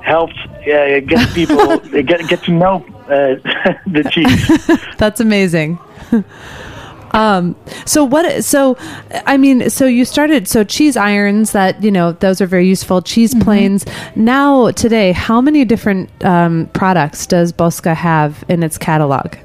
helped 0.01 0.37
uh, 0.37 0.99
get 1.01 1.27
people 1.33 1.79
get 2.03 2.27
get 2.27 2.43
to 2.43 2.51
know 2.51 2.85
uh, 3.05 3.35
the 3.87 4.07
cheese. 4.11 4.77
That's 4.97 5.19
amazing. 5.19 5.79
um, 7.11 7.55
so 7.85 8.03
what? 8.03 8.43
So 8.43 8.77
I 9.25 9.37
mean, 9.37 9.69
so 9.69 9.85
you 9.85 10.05
started 10.05 10.47
so 10.47 10.63
cheese 10.63 10.97
irons 10.97 11.51
that 11.51 11.81
you 11.83 11.91
know 11.91 12.13
those 12.13 12.41
are 12.41 12.47
very 12.47 12.67
useful. 12.67 13.01
Cheese 13.01 13.35
planes. 13.43 13.85
Now 14.15 14.71
today, 14.71 15.11
how 15.11 15.41
many 15.41 15.65
different 15.65 16.09
um, 16.23 16.67
products 16.73 17.25
does 17.25 17.51
Boska 17.53 17.95
have 17.95 18.43
in 18.47 18.63
its 18.63 18.77
catalog? 18.77 19.35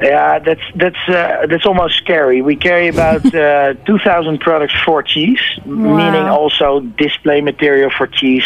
Yeah, 0.00 0.40
that's 0.40 0.60
that's 0.74 1.08
uh, 1.08 1.46
that's 1.48 1.66
almost 1.66 1.96
scary. 1.98 2.42
We 2.42 2.56
carry 2.56 2.88
about 2.88 3.24
uh, 3.34 3.74
two 3.86 3.98
thousand 3.98 4.40
products 4.40 4.74
for 4.84 5.02
cheese, 5.02 5.40
meaning 5.64 6.24
also 6.24 6.80
display 6.80 7.40
material 7.40 7.90
for 7.96 8.06
cheese, 8.08 8.44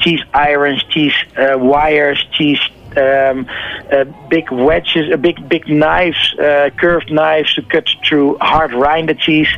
cheese 0.00 0.20
irons, 0.34 0.82
cheese 0.90 1.14
uh, 1.36 1.56
wires, 1.58 2.22
cheese 2.32 2.60
um, 2.96 3.46
uh, 3.92 4.04
big 4.28 4.50
wedges, 4.50 5.12
uh, 5.12 5.16
big 5.16 5.48
big 5.48 5.68
knives, 5.68 6.34
uh, 6.38 6.70
curved 6.78 7.10
knives 7.10 7.54
to 7.54 7.62
cut 7.62 7.88
through 8.06 8.36
hard 8.38 8.72
rind 8.72 9.16
cheese, 9.20 9.48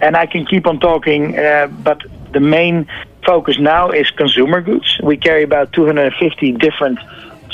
and 0.00 0.16
I 0.16 0.26
can 0.26 0.46
keep 0.46 0.66
on 0.66 0.78
talking. 0.78 1.36
Uh, 1.36 1.66
but 1.66 2.02
the 2.32 2.40
main 2.40 2.86
focus 3.26 3.58
now 3.58 3.90
is 3.90 4.10
consumer 4.10 4.60
goods. 4.60 4.98
We 5.02 5.16
carry 5.16 5.42
about 5.42 5.72
250 5.72 6.52
different 6.52 6.98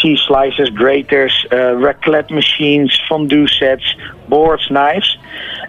cheese 0.00 0.20
slicers, 0.28 0.74
graters, 0.74 1.34
uh, 1.50 1.76
raclette 1.86 2.30
machines, 2.30 2.98
fondue 3.08 3.46
sets, 3.46 3.94
boards, 4.28 4.70
knives. 4.70 5.16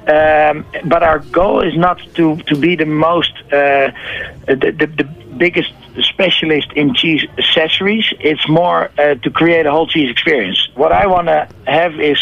Um, 0.07 0.65
but 0.85 1.03
our 1.03 1.19
goal 1.19 1.61
is 1.61 1.75
not 1.77 1.99
to, 2.15 2.37
to 2.49 2.55
be 2.55 2.75
the 2.75 2.85
most, 2.85 3.33
uh, 3.51 3.91
the, 4.47 4.73
the, 4.79 4.87
the 4.99 5.03
biggest 5.37 5.73
specialist 6.01 6.71
in 6.73 6.93
cheese 6.93 7.23
accessories. 7.37 8.05
It's 8.19 8.47
more 8.47 8.91
uh, 8.97 9.15
to 9.15 9.29
create 9.29 9.65
a 9.65 9.71
whole 9.71 9.87
cheese 9.87 10.09
experience. 10.09 10.59
What 10.75 10.91
I 10.91 11.07
want 11.07 11.27
to 11.27 11.47
have 11.67 11.99
is, 11.99 12.17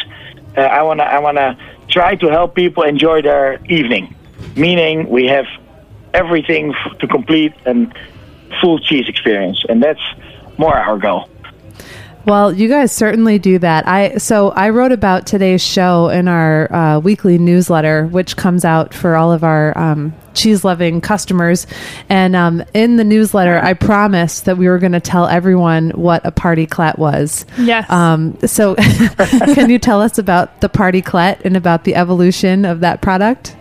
uh, 0.57 0.61
I 0.61 0.81
want 0.83 0.99
to, 0.99 1.05
I 1.05 1.19
want 1.19 1.37
to 1.37 1.57
try 1.89 2.15
to 2.15 2.27
help 2.27 2.55
people 2.55 2.83
enjoy 2.83 3.21
their 3.21 3.59
evening. 3.65 4.15
Meaning, 4.55 5.09
we 5.09 5.27
have 5.27 5.45
everything 6.13 6.73
to 6.99 7.07
complete 7.07 7.53
and 7.65 7.93
full 8.61 8.79
cheese 8.79 9.07
experience, 9.07 9.63
and 9.69 9.81
that's 9.81 10.01
more 10.57 10.75
our 10.75 10.97
goal. 10.97 11.29
Well, 12.25 12.53
you 12.53 12.67
guys 12.67 12.91
certainly 12.91 13.39
do 13.39 13.59
that. 13.59 13.87
I 13.87 14.17
so 14.17 14.49
I 14.49 14.69
wrote 14.69 14.91
about 14.91 15.25
today's 15.25 15.63
show 15.63 16.09
in 16.09 16.27
our 16.27 16.71
uh, 16.71 16.99
weekly 16.99 17.37
newsletter, 17.37 18.05
which 18.07 18.35
comes 18.35 18.65
out 18.65 18.93
for 18.93 19.15
all 19.15 19.31
of 19.31 19.43
our 19.43 19.75
um, 19.77 20.13
cheese 20.33 20.63
loving 20.63 21.01
customers. 21.01 21.65
And 22.09 22.35
um, 22.35 22.63
in 22.73 22.97
the 22.97 23.03
newsletter, 23.03 23.57
I 23.57 23.73
promised 23.73 24.45
that 24.45 24.57
we 24.57 24.67
were 24.67 24.79
going 24.79 24.91
to 24.91 24.99
tell 24.99 25.27
everyone 25.27 25.91
what 25.91 26.25
a 26.25 26.31
Partyclette 26.31 26.97
was. 26.97 27.45
Yes. 27.57 27.89
Um, 27.89 28.37
so, 28.45 28.75
can 29.55 29.69
you 29.69 29.79
tell 29.79 30.01
us 30.01 30.17
about 30.17 30.61
the 30.61 30.69
Partyclette 30.69 31.41
and 31.45 31.55
about 31.55 31.83
the 31.83 31.95
evolution 31.95 32.65
of 32.65 32.81
that 32.81 33.01
product? 33.01 33.55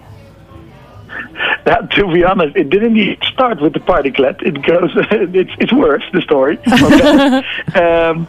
To 1.69 2.13
be 2.13 2.25
honest, 2.25 2.57
it 2.57 2.71
didn't 2.71 2.97
even 2.97 3.19
start 3.31 3.61
with 3.61 3.75
the 3.75 3.81
Partyclette. 3.81 4.43
It 4.43 4.63
goes, 4.63 4.91
it's, 4.97 5.51
it's 5.59 5.73
worse, 5.73 6.03
the 6.15 6.23
story. 6.23 6.57
um, 7.75 8.27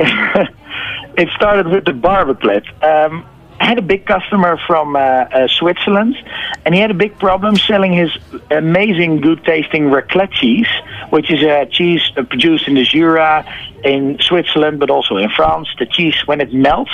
it 1.16 1.28
started 1.36 1.68
with 1.68 1.84
the 1.84 1.92
Barbeclette. 1.92 2.66
Um, 2.82 3.24
I 3.60 3.66
had 3.66 3.78
a 3.78 3.82
big 3.82 4.06
customer 4.06 4.58
from 4.66 4.96
uh, 4.96 4.98
uh, 4.98 5.46
Switzerland, 5.46 6.16
and 6.64 6.74
he 6.74 6.80
had 6.80 6.90
a 6.90 6.94
big 6.94 7.16
problem 7.18 7.56
selling 7.56 7.92
his 7.92 8.10
amazing, 8.50 9.20
good 9.20 9.44
tasting 9.44 9.84
raclette 9.84 10.32
cheese, 10.32 10.68
which 11.10 11.30
is 11.30 11.42
a 11.42 11.66
cheese 11.66 12.02
uh, 12.16 12.24
produced 12.24 12.66
in 12.66 12.74
the 12.74 12.84
Jura 12.84 13.44
in 13.84 14.18
Switzerland, 14.20 14.80
but 14.80 14.90
also 14.90 15.16
in 15.16 15.30
France. 15.30 15.68
The 15.78 15.86
cheese, 15.86 16.14
when 16.26 16.40
it 16.40 16.52
melts, 16.52 16.92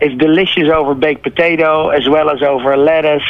is 0.00 0.16
delicious 0.18 0.68
over 0.72 0.94
baked 0.94 1.22
potato 1.22 1.88
as 1.88 2.08
well 2.08 2.30
as 2.30 2.42
over 2.42 2.76
lettuce. 2.76 3.22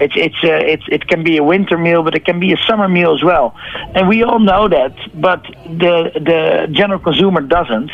It's 0.00 0.14
it's 0.16 0.42
uh, 0.42 0.72
it's 0.72 0.84
it 0.88 1.06
can 1.06 1.22
be 1.22 1.36
a 1.36 1.42
winter 1.42 1.78
meal, 1.78 2.02
but 2.02 2.14
it 2.14 2.24
can 2.24 2.40
be 2.40 2.52
a 2.52 2.56
summer 2.68 2.88
meal 2.88 3.14
as 3.14 3.22
well. 3.22 3.54
And 3.94 4.08
we 4.08 4.22
all 4.22 4.38
know 4.38 4.68
that, 4.68 4.94
but 5.14 5.42
the 5.64 6.10
the 6.14 6.68
general 6.72 6.98
consumer 6.98 7.40
doesn't. 7.40 7.90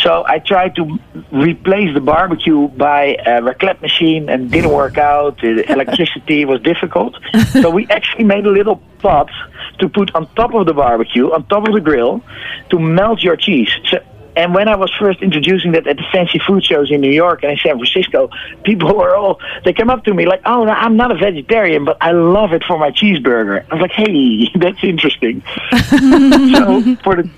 So 0.00 0.24
I 0.26 0.38
tried 0.38 0.74
to 0.76 0.98
replace 1.32 1.94
the 1.94 2.00
barbecue 2.00 2.68
by 2.68 3.16
a 3.26 3.40
raclette 3.40 3.80
machine, 3.80 4.28
and 4.28 4.50
didn't 4.50 4.72
work 4.72 4.98
out. 4.98 5.40
The 5.40 5.70
electricity 5.70 6.44
was 6.44 6.60
difficult. 6.60 7.14
So 7.56 7.70
we 7.70 7.86
actually 7.88 8.24
made 8.24 8.44
a 8.44 8.50
little 8.50 8.82
pot 8.98 9.30
to 9.78 9.88
put 9.88 10.14
on 10.14 10.26
top 10.34 10.54
of 10.54 10.66
the 10.66 10.74
barbecue, 10.74 11.32
on 11.32 11.46
top 11.46 11.66
of 11.66 11.74
the 11.74 11.80
grill, 11.80 12.22
to 12.70 12.78
melt 12.78 13.22
your 13.22 13.36
cheese. 13.36 13.70
So, 13.90 13.98
and 14.36 14.54
when 14.54 14.68
I 14.68 14.76
was 14.76 14.92
first 14.98 15.22
introducing 15.22 15.72
that 15.72 15.86
at 15.86 15.96
the 15.96 16.04
fancy 16.12 16.38
food 16.38 16.62
shows 16.62 16.90
in 16.90 17.00
New 17.00 17.10
York 17.10 17.42
and 17.42 17.52
in 17.52 17.58
San 17.58 17.78
Francisco, 17.78 18.28
people 18.64 18.94
were 18.94 19.16
all 19.16 19.40
they 19.64 19.72
came 19.72 19.88
up 19.88 20.04
to 20.04 20.12
me 20.12 20.26
like, 20.26 20.42
"Oh, 20.44 20.66
I'm 20.68 20.96
not 20.96 21.10
a 21.10 21.14
vegetarian, 21.14 21.86
but 21.86 21.96
I 22.02 22.12
love 22.12 22.52
it 22.52 22.62
for 22.62 22.78
my 22.78 22.90
cheeseburger." 22.90 23.64
I 23.70 23.74
was 23.74 23.80
like, 23.80 23.92
"Hey, 23.92 24.50
that's 24.54 24.82
interesting." 24.84 25.42
so 25.72 26.96
for 27.02 27.16
the 27.16 27.30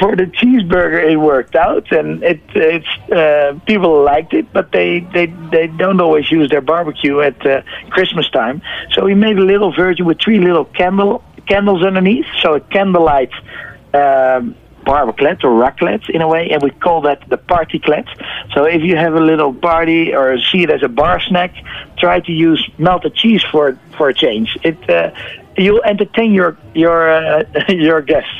for 0.00 0.16
the 0.16 0.24
cheeseburger, 0.24 1.10
it 1.10 1.16
worked 1.16 1.54
out, 1.54 1.92
and 1.92 2.22
it 2.22 2.40
it's 2.54 3.12
uh, 3.12 3.58
people 3.66 4.02
liked 4.02 4.34
it, 4.34 4.52
but 4.52 4.72
they 4.72 5.00
they 5.00 5.26
they 5.26 5.68
don't 5.68 6.00
always 6.00 6.30
use 6.30 6.50
their 6.50 6.60
barbecue 6.60 7.20
at 7.20 7.46
uh, 7.46 7.62
Christmas 7.90 8.28
time. 8.30 8.62
So 8.92 9.04
we 9.04 9.14
made 9.14 9.38
a 9.38 9.44
little 9.44 9.72
version 9.72 10.04
with 10.04 10.20
three 10.20 10.40
little 10.40 10.64
candle 10.64 11.22
candles 11.48 11.84
underneath, 11.84 12.26
so 12.40 12.54
a 12.54 12.60
candlelight. 12.60 13.30
Um, 13.94 14.56
barbecue 14.84 15.26
or 15.42 15.50
raclette 15.50 16.08
in 16.08 16.22
a 16.22 16.28
way, 16.28 16.50
and 16.50 16.62
we 16.62 16.70
call 16.70 17.00
that 17.00 17.28
the 17.28 17.36
Partyclette. 17.36 18.06
So 18.54 18.64
if 18.64 18.82
you 18.82 18.96
have 18.96 19.14
a 19.14 19.20
little 19.20 19.52
party 19.52 20.14
or 20.14 20.38
see 20.38 20.62
it 20.62 20.70
as 20.70 20.82
a 20.84 20.88
bar 20.88 21.20
snack, 21.20 21.52
try 21.98 22.20
to 22.20 22.32
use 22.32 22.64
melted 22.78 23.14
cheese 23.14 23.42
for 23.50 23.78
for 23.96 24.08
a 24.10 24.14
change. 24.14 24.56
It 24.62 24.88
uh, 24.88 25.10
you'll 25.58 25.82
entertain 25.82 26.32
your 26.32 26.56
your 26.74 27.10
uh, 27.10 27.42
your 27.68 28.00
guests. 28.00 28.30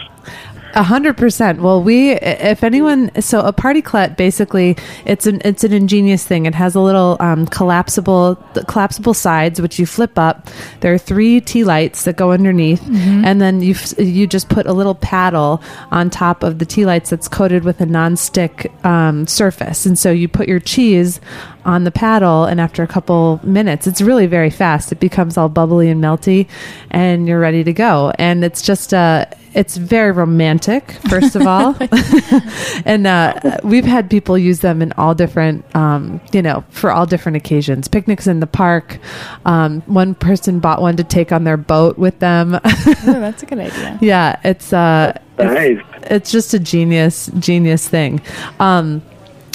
A 0.76 0.82
hundred 0.82 1.16
percent. 1.16 1.62
Well, 1.62 1.82
we, 1.82 2.10
if 2.12 2.62
anyone, 2.62 3.10
so 3.22 3.40
a 3.40 3.50
Partyclette 3.50 4.14
basically, 4.18 4.76
it's 5.06 5.26
an 5.26 5.40
it's 5.42 5.64
an 5.64 5.72
ingenious 5.72 6.22
thing. 6.26 6.44
It 6.44 6.54
has 6.54 6.74
a 6.74 6.80
little 6.80 7.16
um, 7.18 7.46
collapsible 7.46 8.36
collapsible 8.68 9.14
sides 9.14 9.58
which 9.58 9.78
you 9.78 9.86
flip 9.86 10.18
up. 10.18 10.50
There 10.80 10.92
are 10.92 10.98
three 10.98 11.40
tea 11.40 11.64
lights 11.64 12.04
that 12.04 12.18
go 12.18 12.30
underneath, 12.30 12.86
and 13.24 13.40
then 13.40 13.62
you 13.62 13.74
you 13.96 14.26
just 14.26 14.50
put 14.50 14.66
a 14.66 14.74
little 14.74 14.94
paddle 14.94 15.62
on 15.90 16.10
top 16.10 16.42
of 16.42 16.58
the 16.58 16.66
tea 16.66 16.84
lights 16.84 17.08
that's 17.08 17.26
coated 17.26 17.64
with 17.64 17.80
a 17.80 17.86
non-stick 17.86 18.70
um, 18.84 19.26
surface, 19.26 19.86
and 19.86 19.98
so 19.98 20.10
you 20.10 20.28
put 20.28 20.46
your 20.46 20.60
cheese 20.60 21.22
on 21.66 21.84
the 21.84 21.90
paddle, 21.90 22.44
and 22.44 22.60
after 22.60 22.82
a 22.82 22.86
couple 22.86 23.40
minutes, 23.42 23.86
it's 23.86 24.00
really 24.00 24.26
very 24.26 24.50
fast. 24.50 24.92
It 24.92 25.00
becomes 25.00 25.36
all 25.36 25.48
bubbly 25.50 25.90
and 25.90 26.02
melty, 26.02 26.48
and 26.90 27.26
you're 27.28 27.40
ready 27.40 27.62
to 27.64 27.72
go. 27.72 28.12
And 28.18 28.44
it's 28.44 28.62
just 28.62 28.94
uh, 28.94 29.26
it's 29.52 29.76
very 29.76 30.12
romantic, 30.12 30.92
first 31.10 31.34
of 31.34 31.46
all, 31.46 31.74
and 32.84 33.06
uh, 33.06 33.58
we've 33.64 33.84
had 33.84 34.08
people 34.08 34.38
use 34.38 34.60
them 34.60 34.80
in 34.80 34.92
all 34.92 35.14
different, 35.14 35.64
um, 35.74 36.20
you 36.32 36.40
know, 36.40 36.62
for 36.70 36.90
all 36.92 37.04
different 37.04 37.36
occasions. 37.36 37.88
Picnics 37.88 38.26
in 38.26 38.40
the 38.40 38.46
park. 38.46 38.98
Um, 39.44 39.80
one 39.82 40.14
person 40.14 40.60
bought 40.60 40.80
one 40.80 40.96
to 40.98 41.04
take 41.04 41.32
on 41.32 41.44
their 41.44 41.56
boat 41.56 41.98
with 41.98 42.18
them. 42.20 42.58
Oh, 43.08 43.20
that's 43.20 43.42
a 43.42 43.46
good 43.46 43.58
idea. 43.58 43.98
yeah, 44.00 44.40
it's 44.42 44.72
uh, 44.72 45.16
Nice. 45.38 45.80
it's 46.04 46.30
just 46.32 46.54
a 46.54 46.58
genius 46.58 47.30
genius 47.38 47.88
thing. 47.88 48.20
Um, 48.58 49.00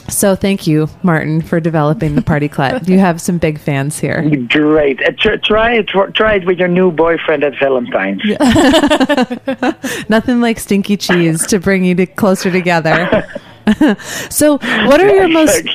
so 0.10 0.36
thank 0.36 0.68
you, 0.68 0.88
Martijn, 1.04 1.44
for 1.44 1.60
developing 1.60 2.16
the 2.16 2.22
Partyclette. 2.22 2.88
You 2.88 3.00
have 3.00 3.22
some 3.22 3.38
big 3.38 3.60
fans 3.60 4.00
here. 4.00 4.30
Great. 4.48 5.02
Uh, 5.02 5.12
tr- 5.18 5.38
try 5.38 5.76
it. 5.76 5.88
Try 5.88 6.36
it 6.36 6.46
with 6.46 6.60
your 6.60 6.68
new 6.68 6.92
boyfriend 6.92 7.44
at 7.44 7.58
Valentine's. 7.60 8.22
Nothing 10.10 10.42
like 10.42 10.60
stinky 10.60 10.98
cheese 10.98 11.46
to 11.48 11.60
bring 11.60 11.86
you 11.86 11.96
to 11.96 12.06
closer 12.06 12.52
together. 12.52 13.26
so, 14.30 14.58
what 14.58 15.00
are 15.00 15.14
your 15.14 15.28
most? 15.28 15.68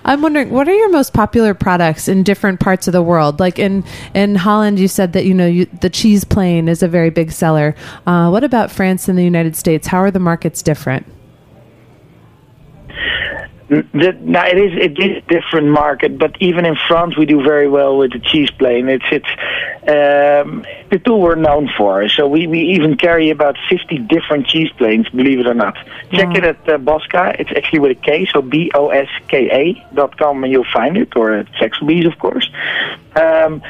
I'm 0.04 0.22
wondering, 0.22 0.50
what 0.50 0.68
are 0.68 0.74
your 0.74 0.90
most 0.90 1.12
popular 1.12 1.54
products 1.54 2.08
in 2.08 2.22
different 2.22 2.60
parts 2.60 2.86
of 2.86 2.92
the 2.92 3.02
world? 3.02 3.40
Like 3.40 3.58
in 3.58 3.84
in 4.14 4.36
Holland, 4.36 4.78
you 4.78 4.88
said 4.88 5.12
that 5.14 5.24
you 5.24 5.34
know 5.34 5.46
you, 5.46 5.66
the 5.80 5.90
cheese 5.90 6.24
plane 6.24 6.68
is 6.68 6.82
a 6.82 6.88
very 6.88 7.10
big 7.10 7.32
seller. 7.32 7.74
Uh, 8.06 8.28
what 8.28 8.44
about 8.44 8.70
France 8.70 9.08
and 9.08 9.18
the 9.18 9.24
United 9.24 9.56
States? 9.56 9.86
How 9.86 9.98
are 9.98 10.10
the 10.10 10.20
markets 10.20 10.62
different? 10.62 11.06
Now 13.68 14.46
it 14.46 14.58
is 14.58 14.72
it 14.76 14.96
is 14.96 15.16
a 15.16 15.20
different 15.28 15.68
market, 15.68 16.18
but 16.18 16.40
even 16.40 16.64
in 16.64 16.76
France 16.86 17.16
we 17.16 17.26
do 17.26 17.42
very 17.42 17.68
well 17.68 17.96
with 17.96 18.12
the 18.12 18.20
cheese 18.20 18.50
plane. 18.50 18.88
It's 18.88 19.04
it's 19.10 19.32
um, 19.88 20.64
the 20.90 21.00
tool 21.00 21.20
we're 21.20 21.34
known 21.34 21.68
for. 21.76 22.08
So 22.08 22.28
we, 22.28 22.46
we 22.46 22.60
even 22.60 22.96
carry 22.96 23.30
about 23.30 23.56
fifty 23.68 23.98
different 23.98 24.46
cheese 24.46 24.70
planes, 24.78 25.08
believe 25.08 25.40
it 25.40 25.48
or 25.48 25.54
not. 25.54 25.74
Check 26.12 26.36
it 26.36 26.44
at 26.44 26.68
uh, 26.68 26.78
Boska. 26.78 27.40
It's 27.40 27.50
actually 27.50 27.80
with 27.80 27.98
a 27.98 28.00
K, 28.00 28.26
so 28.32 28.40
B 28.40 28.70
O 28.72 28.90
S 28.90 29.08
K 29.26 29.50
A 29.50 29.94
dot 29.94 30.16
com, 30.16 30.44
and 30.44 30.52
you'll 30.52 30.72
find 30.72 30.96
it, 30.96 31.16
or 31.16 31.32
at 31.32 31.46
Saxelby's, 31.54 32.06
of 32.06 32.16
course. 32.20 32.48
Um, 33.16 33.62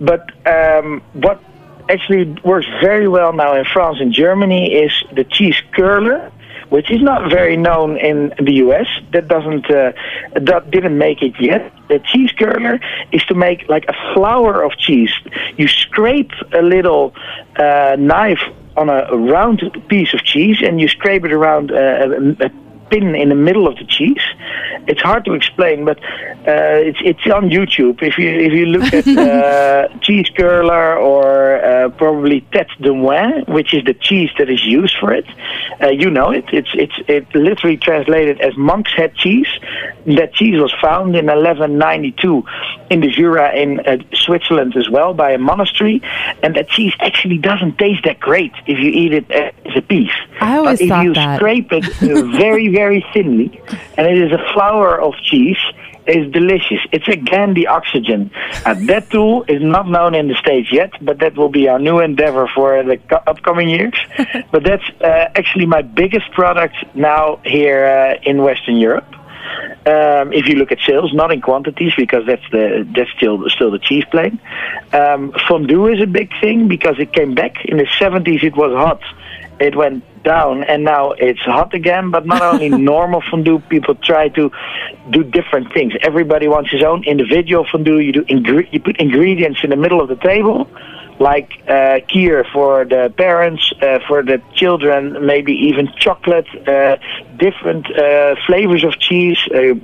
but 0.00 0.30
um, 0.46 1.02
what 1.12 1.42
actually 1.90 2.24
works 2.44 2.66
very 2.80 3.08
well 3.08 3.34
now 3.34 3.54
in 3.54 3.64
France 3.66 3.98
and 4.00 4.10
Germany 4.10 4.72
is 4.72 4.92
the 5.14 5.24
cheese 5.24 5.60
curler 5.72 6.32
which 6.70 6.90
is 6.90 7.02
not 7.02 7.30
very 7.30 7.56
known 7.56 7.96
in 7.96 8.32
the 8.38 8.54
US. 8.64 8.86
That 9.12 9.28
doesn't 9.28 9.70
uh, 9.70 9.92
that 10.40 10.70
didn't 10.70 10.98
make 10.98 11.22
it 11.22 11.34
yet. 11.40 11.72
The 11.88 11.98
cheese 12.00 12.32
curler 12.32 12.80
is 13.12 13.22
to 13.24 13.34
make 13.34 13.68
like 13.68 13.86
a 13.88 14.14
flower 14.14 14.62
of 14.62 14.72
cheese. 14.78 15.12
You 15.56 15.68
scrape 15.68 16.32
a 16.52 16.62
little 16.62 17.14
uh, 17.56 17.96
knife 17.98 18.42
on 18.76 18.88
a 18.88 19.16
round 19.16 19.62
piece 19.88 20.12
of 20.14 20.24
cheese 20.24 20.58
and 20.62 20.80
you 20.80 20.88
scrape 20.88 21.24
it 21.24 21.32
around 21.32 21.70
uh, 21.70 21.76
a, 21.76 22.46
a 22.46 22.50
pin 22.94 23.14
in 23.14 23.28
the 23.28 23.34
middle 23.34 23.66
of 23.66 23.76
the 23.76 23.84
cheese. 23.84 24.24
It's 24.86 25.00
hard 25.00 25.24
to 25.24 25.32
explain, 25.34 25.84
but 25.84 25.98
uh, 26.52 26.88
it's 26.88 26.98
it's 27.10 27.26
on 27.38 27.44
YouTube. 27.50 28.02
If 28.02 28.18
you 28.18 28.28
if 28.28 28.52
you 28.52 28.66
look 28.66 28.92
at 28.92 29.06
uh, 29.26 29.88
cheese 30.00 30.28
curler 30.36 30.96
or 30.96 31.64
uh, 31.64 31.88
probably 31.90 32.42
tête 32.52 32.74
de 32.80 32.92
moine, 32.92 33.44
which 33.48 33.72
is 33.72 33.82
the 33.84 33.94
cheese 33.94 34.30
that 34.38 34.50
is 34.50 34.62
used 34.64 34.96
for 35.00 35.12
it, 35.12 35.26
uh, 35.82 35.88
you 35.88 36.10
know 36.10 36.30
it. 36.30 36.44
It's 36.52 36.72
it's 36.74 36.98
it 37.08 37.26
literally 37.34 37.76
translated 37.76 38.40
as 38.40 38.56
monk's 38.56 38.92
head 38.92 39.14
cheese. 39.14 39.52
That 40.06 40.34
cheese 40.34 40.60
was 40.60 40.72
found 40.82 41.16
in 41.16 41.26
1192 41.26 42.44
in 42.90 43.00
the 43.00 43.08
Jura 43.08 43.54
in 43.54 43.80
uh, 43.80 43.96
Switzerland 44.12 44.76
as 44.76 44.88
well 44.90 45.14
by 45.14 45.30
a 45.32 45.38
monastery, 45.38 46.02
and 46.42 46.54
that 46.56 46.68
cheese 46.68 46.92
actually 47.00 47.38
doesn't 47.38 47.78
taste 47.78 48.04
that 48.04 48.20
great 48.20 48.52
if 48.66 48.78
you 48.78 48.90
eat 48.90 49.14
it 49.14 49.30
as 49.30 49.76
a 49.76 49.82
piece. 49.82 50.12
I 50.40 50.58
always 50.58 50.78
but 50.78 50.84
if 50.84 50.88
thought 50.90 51.04
you 51.04 51.14
that. 51.14 51.36
scrape 51.38 51.72
it 51.72 51.86
uh, 52.02 52.22
very 52.36 52.68
very 52.68 53.04
thinly, 53.14 53.60
and 53.96 54.06
it 54.06 54.18
is 54.18 54.32
a 54.32 54.52
flower 54.52 55.00
of 55.00 55.14
cheese. 55.22 55.58
Is 56.06 56.30
delicious. 56.32 56.80
It's 56.92 57.08
again 57.08 57.54
the 57.54 57.68
oxygen. 57.68 58.30
Uh, 58.66 58.74
that 58.88 59.08
tool 59.08 59.46
is 59.48 59.62
not 59.62 59.88
known 59.88 60.14
in 60.14 60.28
the 60.28 60.34
States 60.34 60.70
yet, 60.70 60.90
but 61.00 61.18
that 61.20 61.34
will 61.34 61.48
be 61.48 61.66
our 61.66 61.78
new 61.78 61.98
endeavor 61.98 62.46
for 62.54 62.82
the 62.82 62.98
co- 62.98 63.22
upcoming 63.26 63.70
years. 63.70 63.94
but 64.52 64.64
that's 64.64 64.84
uh, 65.00 65.30
actually 65.34 65.64
my 65.64 65.80
biggest 65.80 66.30
product 66.32 66.76
now 66.94 67.40
here 67.46 67.86
uh, 67.86 68.20
in 68.22 68.42
Western 68.42 68.76
Europe. 68.76 69.06
Um, 69.86 70.32
if 70.32 70.48
you 70.48 70.56
look 70.56 70.72
at 70.72 70.78
sales, 70.80 71.12
not 71.12 71.32
in 71.32 71.40
quantities, 71.40 71.92
because 71.96 72.24
that's 72.26 72.42
the 72.50 72.88
that's 72.94 73.10
still 73.16 73.48
still 73.50 73.70
the 73.70 73.78
cheese 73.78 74.04
plane. 74.10 74.40
Um, 74.92 75.32
fondue 75.46 75.86
is 75.86 76.02
a 76.02 76.06
big 76.06 76.30
thing 76.40 76.68
because 76.68 76.96
it 76.98 77.12
came 77.12 77.34
back 77.34 77.64
in 77.64 77.76
the 77.76 77.84
70s. 77.84 78.42
It 78.42 78.56
was 78.56 78.72
hot, 78.72 79.00
it 79.60 79.76
went 79.76 80.02
down, 80.22 80.64
and 80.64 80.84
now 80.84 81.12
it's 81.12 81.40
hot 81.40 81.74
again. 81.74 82.10
But 82.10 82.26
not 82.26 82.42
only 82.42 82.68
normal 82.94 83.22
fondue, 83.30 83.58
people 83.68 83.94
try 83.94 84.28
to 84.30 84.50
do 85.10 85.22
different 85.22 85.72
things. 85.72 85.92
Everybody 86.02 86.48
wants 86.48 86.70
his 86.70 86.82
own 86.82 87.04
individual 87.04 87.66
fondue. 87.70 87.98
You 87.98 88.12
do 88.12 88.22
ingre- 88.24 88.72
you 88.72 88.80
put 88.80 88.98
ingredients 88.98 89.60
in 89.62 89.70
the 89.70 89.76
middle 89.76 90.00
of 90.00 90.08
the 90.08 90.16
table 90.16 90.68
like 91.20 91.52
uh, 91.68 92.00
kier 92.10 92.44
for 92.52 92.84
the 92.84 93.12
parents, 93.16 93.72
uh, 93.80 93.98
for 94.06 94.22
the 94.22 94.42
children, 94.54 95.24
maybe 95.24 95.52
even 95.52 95.88
chocolate, 95.96 96.46
uh, 96.66 96.96
different 97.36 97.86
uh, 97.96 98.34
flavors 98.46 98.84
of 98.84 98.98
cheese, 98.98 99.38
uh, 99.52 99.56
uh, 99.56 99.74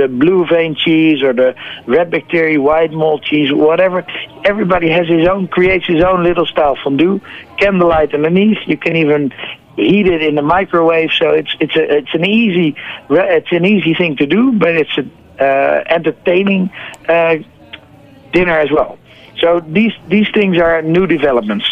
the 0.00 0.08
blue 0.10 0.46
vein 0.46 0.74
cheese 0.74 1.22
or 1.22 1.32
the 1.32 1.54
red 1.86 2.10
bacteria, 2.10 2.60
white 2.60 2.92
mold 2.92 3.22
cheese, 3.22 3.52
whatever. 3.52 4.04
Everybody 4.44 4.88
has 4.90 5.06
his 5.08 5.28
own, 5.28 5.48
creates 5.48 5.86
his 5.86 6.02
own 6.02 6.24
little 6.24 6.46
style 6.46 6.76
fondue, 6.82 7.20
candlelight 7.58 8.14
underneath. 8.14 8.58
You 8.66 8.78
can 8.78 8.96
even 8.96 9.30
heat 9.76 10.06
it 10.06 10.22
in 10.22 10.34
the 10.34 10.42
microwave. 10.42 11.10
So 11.12 11.30
it's 11.30 11.54
it's 11.60 11.76
a 11.76 11.98
it's 11.98 12.14
an 12.14 12.24
easy 12.24 12.76
it's 13.10 13.52
an 13.52 13.66
easy 13.66 13.94
thing 13.94 14.16
to 14.16 14.26
do, 14.26 14.52
but 14.52 14.70
it's 14.70 14.96
an 14.96 15.10
entertaining 15.38 16.70
uh, 17.08 17.36
dinner 18.32 18.58
as 18.58 18.70
well. 18.70 18.98
So 19.40 19.60
these 19.60 19.92
these 20.08 20.28
things 20.32 20.58
are 20.58 20.82
new 20.82 21.06
developments. 21.06 21.66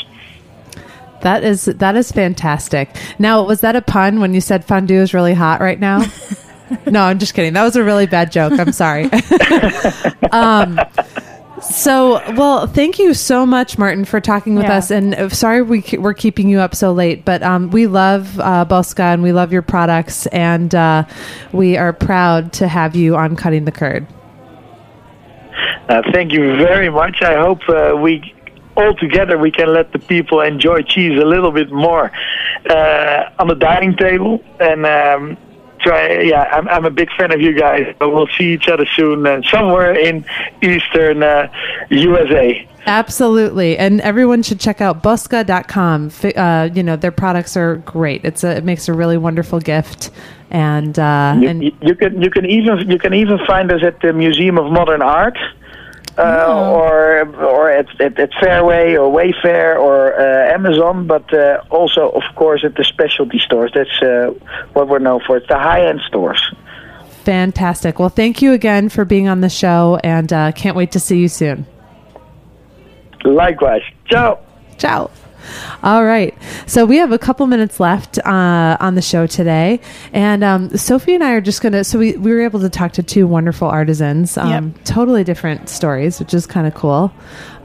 That 1.23 1.43
is 1.45 1.65
that 1.65 1.97
is 1.97 2.13
fantastic. 2.13 2.91
Now, 3.19 3.43
was 3.43 3.61
that 3.63 3.75
a 3.75 3.83
pun 3.83 4.21
when 4.21 4.35
you 4.35 4.41
said 4.41 4.65
fondue 4.65 5.01
is 5.01 5.13
really 5.15 5.35
hot 5.35 5.61
right 5.61 5.81
now? 5.81 6.05
no, 6.87 7.03
I'm 7.03 7.19
just 7.19 7.35
kidding. 7.35 7.55
That 7.55 7.65
was 7.65 7.77
a 7.77 7.83
really 7.83 8.07
bad 8.07 8.31
joke. 8.31 8.53
I'm 8.59 8.73
sorry. 8.73 9.11
um, 10.33 10.79
so, 11.63 12.21
well, 12.35 12.67
thank 12.67 12.99
you 12.99 13.15
so 13.15 13.47
much, 13.47 13.77
Martijn, 13.77 14.07
for 14.07 14.21
talking 14.21 14.55
with 14.57 14.65
Yeah. 14.65 14.77
us. 14.77 14.91
And 14.91 15.15
uh, 15.15 15.29
sorry 15.31 15.63
we 15.63 15.81
ke- 15.83 15.95
we're 15.99 16.15
keeping 16.15 16.49
you 16.49 16.61
up 16.61 16.75
so 16.75 16.93
late, 16.93 17.25
but 17.25 17.43
um, 17.43 17.71
we 17.71 17.87
love 17.87 18.39
uh, 18.39 18.65
Boska 18.69 19.01
and 19.15 19.23
we 19.23 19.33
love 19.33 19.53
your 19.53 19.63
products, 19.63 20.27
and 20.29 20.75
uh, 20.75 21.05
we 21.53 21.77
are 21.77 21.93
proud 21.93 22.53
to 22.55 22.69
have 22.69 22.95
you 22.95 23.17
on 23.17 23.37
Cutting 23.37 23.65
the 23.65 23.73
Curd. 23.73 24.07
Uh, 25.89 26.03
thank 26.13 26.33
you 26.33 26.57
very 26.57 26.91
much. 26.91 27.23
I 27.23 27.35
hope 27.37 27.61
uh, 27.69 27.97
we 27.97 28.35
all 28.77 28.95
together 28.95 29.39
we 29.39 29.51
can 29.51 29.73
let 29.73 29.93
the 29.93 29.99
people 29.99 30.41
enjoy 30.41 30.83
cheese 30.83 31.19
a 31.21 31.25
little 31.25 31.51
bit 31.53 31.73
more 31.73 32.11
uh, 32.69 33.31
on 33.39 33.49
the 33.49 33.55
dining 33.55 33.97
table. 33.97 34.43
And 34.61 34.85
um, 34.85 35.37
try, 35.81 36.21
yeah, 36.21 36.43
I'm, 36.53 36.69
I'm 36.69 36.85
a 36.85 36.91
big 36.91 37.11
fan 37.17 37.33
of 37.33 37.41
you 37.41 37.59
guys. 37.59 37.95
So 37.99 38.13
we'll 38.13 38.29
see 38.37 38.53
each 38.53 38.69
other 38.69 38.85
soon 38.95 39.27
uh, 39.27 39.41
somewhere 39.51 39.95
in 39.95 40.25
Eastern 40.63 41.23
uh, 41.23 41.49
USA. 41.91 42.69
Absolutely. 42.89 43.77
And 43.79 44.01
everyone 44.03 44.43
should 44.43 44.61
check 44.61 44.81
out 44.81 45.03
boska.com. 45.03 46.11
Fi- 46.11 46.33
Uh, 46.35 46.65
you 46.73 46.83
know, 46.83 46.97
their 46.97 47.11
products 47.13 47.57
are 47.57 47.77
great. 47.77 48.25
It's 48.25 48.45
a, 48.45 48.57
it 48.59 48.65
makes 48.65 48.89
a 48.89 48.93
really 48.93 49.17
wonderful 49.19 49.59
gift. 49.61 50.11
And, 50.51 50.97
uh, 50.99 51.37
You, 51.41 51.49
and 51.49 51.63
you 51.65 51.95
can 51.97 52.23
you 52.23 52.31
can 52.31 52.47
even 52.47 52.89
you 52.89 52.99
can 52.99 53.13
even 53.15 53.39
find 53.47 53.73
us 53.73 53.83
at 53.83 54.01
the 54.01 54.13
Museum 54.13 54.59
of 54.59 54.71
Modern 54.71 55.03
Art. 55.03 55.37
Uh, 56.19 56.73
or 56.73 57.27
or 57.37 57.71
at, 57.71 58.01
at, 58.01 58.19
at 58.19 58.31
Fairway 58.41 58.97
or 58.97 59.13
Wayfair 59.13 59.79
or 59.79 60.19
uh, 60.19 60.55
Amazon, 60.55 61.07
but 61.07 61.33
uh, 61.35 61.63
also 61.71 62.09
of 62.11 62.23
course 62.37 62.65
at 62.65 62.75
the 62.77 62.85
specialty 62.85 63.39
stores. 63.39 63.71
That's 63.75 64.03
uh, 64.03 64.33
what 64.73 64.89
we're 64.89 64.99
known 64.99 65.21
for. 65.27 65.37
It's 65.37 65.49
the 65.49 65.59
high 65.59 65.87
end 65.87 66.01
stores. 66.07 66.41
fantastic. 67.25 67.99
Well, 67.99 68.09
thank 68.09 68.41
you 68.41 68.53
again 68.53 68.89
for 68.89 69.05
being 69.05 69.29
on 69.29 69.41
the 69.43 69.51
show 69.51 69.99
and 70.03 70.33
uh, 70.33 70.53
can't 70.53 70.77
wait 70.77 70.93
to 70.93 71.01
see 71.01 71.19
you 71.19 71.29
soon. 71.29 71.67
Likewise. 73.25 73.83
Ciao. 74.07 74.39
Ciao. 74.79 75.11
All 75.83 76.05
right. 76.05 76.37
So 76.67 76.85
we 76.87 76.97
have 76.99 77.13
a 77.13 77.19
couple 77.19 77.47
minutes 77.47 77.79
left 77.81 78.19
uh, 78.19 78.77
on 78.81 78.95
the 78.95 79.03
show 79.03 79.27
today. 79.27 79.81
And 80.13 80.43
um, 80.45 80.77
Sophie 80.77 81.15
and 81.15 81.23
I 81.25 81.33
are 81.33 81.41
just 81.41 81.63
going 81.63 81.73
to. 81.73 81.85
So 81.85 81.99
we, 81.99 82.17
we 82.17 82.33
were 82.33 82.41
able 82.41 82.61
to 82.61 82.69
talk 82.71 82.93
to 82.93 83.03
two 83.03 83.27
wonderful 83.27 83.69
artisans, 83.69 84.37
um, 84.37 84.75
Yep. 84.75 84.85
totally 84.85 85.25
different 85.25 85.69
stories, 85.69 86.19
which 86.21 86.33
is 86.35 86.47
kind 86.47 86.67
of 86.67 86.75
cool. 86.75 87.13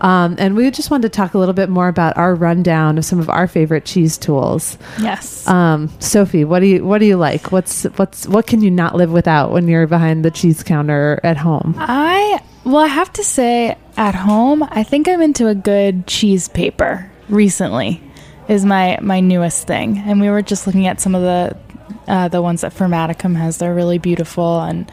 Um, 0.01 0.35
and 0.39 0.55
we 0.55 0.69
just 0.71 0.89
wanted 0.89 1.11
to 1.11 1.15
talk 1.15 1.35
a 1.35 1.37
little 1.37 1.53
bit 1.53 1.69
more 1.69 1.87
about 1.87 2.17
our 2.17 2.33
rundown 2.33 2.97
of 2.97 3.05
some 3.05 3.19
of 3.19 3.29
our 3.29 3.47
favorite 3.47 3.85
cheese 3.85 4.17
tools. 4.17 4.77
Yes. 4.99 5.47
Um, 5.47 5.89
Sophie, 5.99 6.43
what 6.43 6.59
do 6.61 6.65
you 6.65 6.83
what 6.83 6.97
do 6.97 7.05
you 7.05 7.17
like? 7.17 7.51
What's 7.51 7.83
what's 7.97 8.27
what 8.27 8.47
can 8.47 8.61
you 8.61 8.71
not 8.71 8.95
live 8.95 9.11
without 9.11 9.51
when 9.51 9.67
you're 9.67 9.85
behind 9.85 10.25
the 10.25 10.31
cheese 10.31 10.63
counter 10.63 11.19
at 11.23 11.37
home? 11.37 11.75
I 11.77 12.41
well, 12.63 12.77
I 12.77 12.87
have 12.87 13.11
to 13.13 13.23
say, 13.23 13.75
at 13.97 14.13
home, 14.15 14.63
I 14.69 14.83
think 14.83 15.07
I'm 15.07 15.21
into 15.21 15.47
a 15.47 15.55
good 15.55 16.05
cheese 16.07 16.47
paper. 16.47 17.10
Recently, 17.31 18.01
is 18.47 18.65
my 18.65 18.97
my 19.01 19.19
newest 19.21 19.65
thing, 19.65 19.97
and 20.05 20.19
we 20.21 20.29
were 20.29 20.41
just 20.41 20.67
looking 20.67 20.85
at 20.87 20.99
some 21.01 21.15
of 21.15 21.21
the 21.21 21.57
uh, 22.07 22.27
the 22.27 22.41
ones 22.41 22.61
that 22.61 22.73
Formaticum 22.73 23.35
has. 23.37 23.57
They're 23.57 23.73
really 23.73 23.97
beautiful, 23.97 24.59
and 24.61 24.91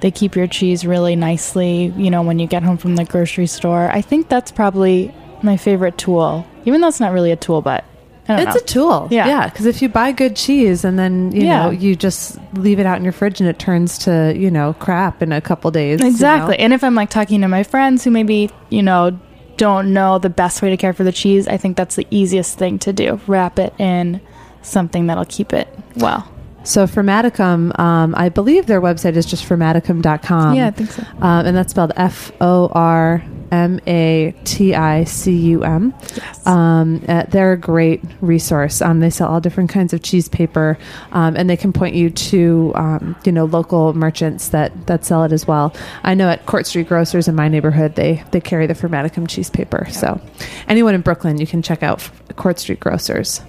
they 0.00 0.10
keep 0.10 0.34
your 0.34 0.46
cheese 0.46 0.86
really 0.86 1.14
nicely. 1.14 1.92
You 1.96 2.10
know, 2.10 2.22
when 2.22 2.38
you 2.38 2.46
get 2.46 2.62
home 2.62 2.78
from 2.78 2.96
the 2.96 3.04
grocery 3.04 3.46
store, 3.46 3.90
I 3.92 4.00
think 4.00 4.28
that's 4.28 4.50
probably 4.50 5.14
my 5.42 5.56
favorite 5.58 5.98
tool. 5.98 6.46
Even 6.64 6.80
though 6.80 6.88
it's 6.88 7.00
not 7.00 7.12
really 7.12 7.30
a 7.32 7.36
tool, 7.36 7.60
but 7.60 7.84
It's 8.26 8.54
know. 8.54 8.60
a 8.60 8.64
tool. 8.64 9.08
Yeah. 9.10 9.26
Yeah. 9.26 9.48
Because 9.50 9.66
if 9.66 9.82
you 9.82 9.90
buy 9.90 10.10
good 10.12 10.34
cheese 10.34 10.82
and 10.82 10.98
then, 10.98 11.30
you 11.32 11.42
Yeah. 11.42 11.64
know, 11.64 11.70
you 11.70 11.94
just 11.94 12.38
leave 12.54 12.80
it 12.80 12.86
out 12.86 12.96
in 12.96 13.04
your 13.04 13.12
fridge 13.12 13.38
and 13.40 13.50
it 13.50 13.58
turns 13.58 13.98
to, 13.98 14.32
you 14.34 14.50
know, 14.50 14.72
crap 14.78 15.20
in 15.22 15.30
a 15.32 15.42
couple 15.42 15.70
days. 15.70 15.98
you 16.00 16.04
know? 16.06 16.10
Exactly. 16.10 16.58
And 16.58 16.72
if 16.72 16.82
I'm 16.82 16.94
like 16.94 17.10
talking 17.10 17.42
to 17.42 17.48
my 17.48 17.62
friends 17.62 18.02
who 18.02 18.10
maybe, 18.10 18.48
you 18.70 18.82
know, 18.82 19.18
don't 19.56 19.92
know 19.92 20.18
the 20.18 20.30
best 20.30 20.62
way 20.62 20.70
to 20.70 20.76
care 20.76 20.92
for 20.92 21.04
the 21.04 21.12
cheese, 21.12 21.48
I 21.48 21.56
think 21.56 21.76
that's 21.76 21.96
the 21.96 22.06
easiest 22.10 22.58
thing 22.58 22.78
to 22.80 22.92
do. 22.92 23.20
Wrap 23.26 23.58
it 23.58 23.74
in 23.78 24.20
something 24.62 25.06
that'll 25.06 25.24
keep 25.24 25.52
it 25.52 25.68
well. 25.96 26.30
So 26.64 26.86
Formaticum, 26.86 27.78
um, 27.78 28.14
I 28.16 28.30
believe 28.30 28.66
their 28.66 28.80
website 28.80 29.16
is 29.16 29.26
just 29.26 29.46
formaticum.com. 29.46 30.54
Yeah, 30.54 30.68
I 30.68 30.70
think 30.70 30.90
so. 30.90 31.02
Um, 31.20 31.46
and 31.46 31.56
that's 31.56 31.70
spelled 31.70 31.92
F 31.96 32.32
O 32.40 32.68
R 32.72 33.22
M 33.52 33.80
A 33.86 34.34
T 34.44 34.74
I 34.74 35.04
C 35.04 35.32
U 35.32 35.62
M. 35.62 35.94
Yes. 36.16 36.46
Um, 36.46 37.04
uh, 37.08 37.24
they're 37.28 37.52
a 37.52 37.58
great 37.58 38.02
resource. 38.20 38.82
Um, 38.82 39.00
they 39.00 39.10
sell 39.10 39.28
all 39.28 39.40
different 39.40 39.70
kinds 39.70 39.92
of 39.92 40.02
cheese 40.02 40.28
paper, 40.28 40.78
um, 41.12 41.36
and 41.36 41.48
they 41.48 41.56
can 41.56 41.72
point 41.72 41.94
you 41.94 42.10
to 42.10 42.72
um, 42.74 43.16
you 43.24 43.32
know 43.32 43.44
local 43.44 43.92
merchants 43.94 44.48
that 44.48 44.86
that 44.86 45.04
sell 45.04 45.22
it 45.24 45.32
as 45.32 45.46
well. 45.46 45.74
I 46.02 46.14
know 46.14 46.28
at 46.28 46.46
Court 46.46 46.66
Street 46.66 46.88
Grocers 46.88 47.28
in 47.28 47.34
my 47.34 47.48
neighborhood, 47.48 47.94
they 47.94 48.24
they 48.32 48.40
carry 48.40 48.66
the 48.66 48.74
Formaticum 48.74 49.28
cheese 49.28 49.50
paper. 49.50 49.86
So 49.90 50.20
anyone 50.66 50.94
in 50.94 51.02
Brooklyn, 51.02 51.38
you 51.38 51.46
can 51.46 51.62
check 51.62 51.82
out 51.82 52.08
Court 52.36 52.58
Street 52.58 52.80
Grocers. 52.80 53.40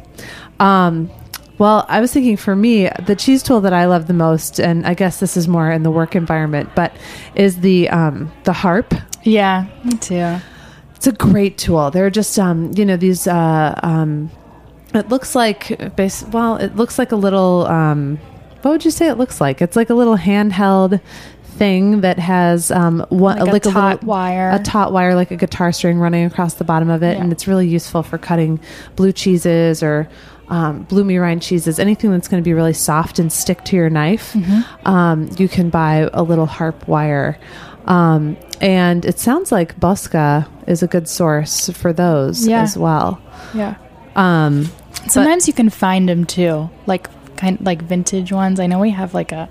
Um, 0.60 1.10
well, 1.58 1.86
I 1.88 2.02
was 2.02 2.12
thinking 2.12 2.38
for 2.38 2.56
me, 2.56 2.90
the 3.06 3.16
cheese 3.16 3.42
tool 3.44 3.62
that 3.62 3.74
I 3.74 3.86
love 3.86 4.08
the 4.08 4.14
most, 4.14 4.60
and 4.60 4.86
I 4.86 4.94
guess 4.94 5.20
this 5.20 5.38
is 5.38 5.48
more 5.48 5.72
in 5.72 5.84
the 5.84 5.92
work 5.92 6.16
environment, 6.16 6.70
but 6.76 6.96
is 7.36 7.62
the 7.62 7.90
um, 7.90 8.32
the 8.44 8.54
harp. 8.54 8.94
yeah, 9.24 9.66
me 9.84 9.94
too. 9.98 10.38
It's 10.96 11.08
a 11.08 11.12
great 11.12 11.58
tool. 11.58 11.92
They're 11.92 12.10
just, 12.10 12.38
um, 12.40 12.72
you 12.76 12.86
know, 12.86 12.98
these. 12.98 13.28
Uh, 13.28 13.78
um, 13.84 14.32
it 14.94 15.10
looks 15.10 15.36
like, 15.36 15.96
base, 15.98 16.24
well, 16.32 16.56
it 16.56 16.76
looks 16.76 16.98
like 16.98 17.12
a 17.12 17.16
little. 17.18 17.66
Um, 17.68 18.18
what 18.62 18.72
would 18.72 18.86
you 18.86 18.92
say 18.92 19.08
it 19.10 19.16
looks 19.18 19.40
like? 19.40 19.62
It's 19.62 19.76
like 19.76 19.90
a 19.90 19.94
little 19.94 20.18
handheld 20.18 21.00
thing 21.44 22.02
that 22.02 22.18
has 22.20 22.72
um, 22.72 23.06
one, 23.10 23.38
Like 23.40 23.66
a 23.66 23.70
taut 23.70 23.94
little 24.02 24.08
wire. 24.10 24.50
a 24.52 24.60
taut 24.64 24.92
wire, 24.92 25.16
like 25.16 25.32
a 25.32 25.36
guitar 25.38 25.72
string 25.72 26.00
running 26.00 26.26
across 26.26 26.56
the 26.56 26.64
bottom 26.64 26.90
of 26.90 27.04
it, 27.04 27.16
Yeah. 27.18 27.24
and 27.24 27.32
it's 27.32 27.48
really 27.48 27.68
useful 27.68 28.04
for 28.04 28.18
cutting 28.18 28.60
blue 28.96 29.12
cheeses 29.14 29.82
or. 29.84 30.10
Um, 30.48 30.84
bloomy 30.84 31.18
rind 31.18 31.42
cheeses, 31.42 31.80
anything 31.80 32.12
that's 32.12 32.28
going 32.28 32.42
to 32.44 32.46
be 32.48 32.54
really 32.54 32.74
soft 32.74 33.18
and 33.18 33.32
stick 33.34 33.64
to 33.66 33.76
your 33.76 33.90
knife, 33.90 34.34
Mm-hmm. 34.34 34.88
um, 34.88 35.30
you 35.40 35.48
can 35.50 35.70
buy 35.72 36.08
a 36.14 36.22
little 36.22 36.46
harp 36.46 36.88
wire. 36.88 37.38
Um, 37.86 38.38
and 38.62 39.06
it 39.06 39.18
sounds 39.20 39.52
like 39.52 39.80
Boska 39.80 40.48
is 40.68 40.84
a 40.84 40.88
good 40.88 41.08
source 41.10 41.70
for 41.70 41.92
those 41.94 42.48
Yeah. 42.48 42.62
as 42.62 42.78
well. 42.78 43.20
Yeah. 43.56 43.76
Um, 44.16 44.70
Sometimes 45.08 45.48
you 45.48 45.54
can 45.54 45.70
find 45.70 46.08
them 46.10 46.26
too, 46.26 46.70
like 46.88 47.10
kind 47.38 47.58
like 47.62 47.82
vintage 47.82 48.32
ones. 48.32 48.60
I 48.60 48.66
know 48.68 48.80
we 48.80 48.92
have 48.92 49.14
like 49.14 49.32
a 49.32 49.50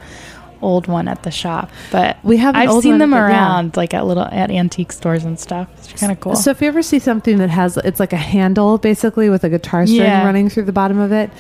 old 0.65 0.87
one 0.87 1.07
at 1.09 1.23
the 1.23 1.31
shop, 1.31 1.71
but 1.93 2.17
We 2.25 2.39
have 2.39 2.57
I've 2.57 2.83
seen 2.83 2.99
them 2.99 3.13
yeah. 3.13 3.27
around 3.29 3.77
like 3.77 3.93
at 3.95 4.07
little 4.07 4.25
at 4.25 4.51
antique 4.51 4.93
stores 4.93 5.25
and 5.25 5.39
stuff. 5.39 5.69
It's 5.79 6.01
kind 6.01 6.11
of 6.11 6.19
cool. 6.21 6.35
So 6.37 6.51
if 6.51 6.61
you 6.63 6.69
ever 6.69 6.83
see 6.83 6.99
something 6.99 7.39
that 7.39 7.51
has 7.51 7.77
it's 7.79 8.01
like 8.01 8.13
a 8.13 8.17
handle 8.17 8.79
basically 8.79 9.29
with 9.29 9.45
a 9.45 9.49
guitar 9.51 9.87
string 9.87 10.01
Yeah. 10.03 10.25
running 10.25 10.49
through 10.49 10.65
the 10.65 10.73
bottom 10.73 10.99
of 10.99 11.13
it, 11.13 11.31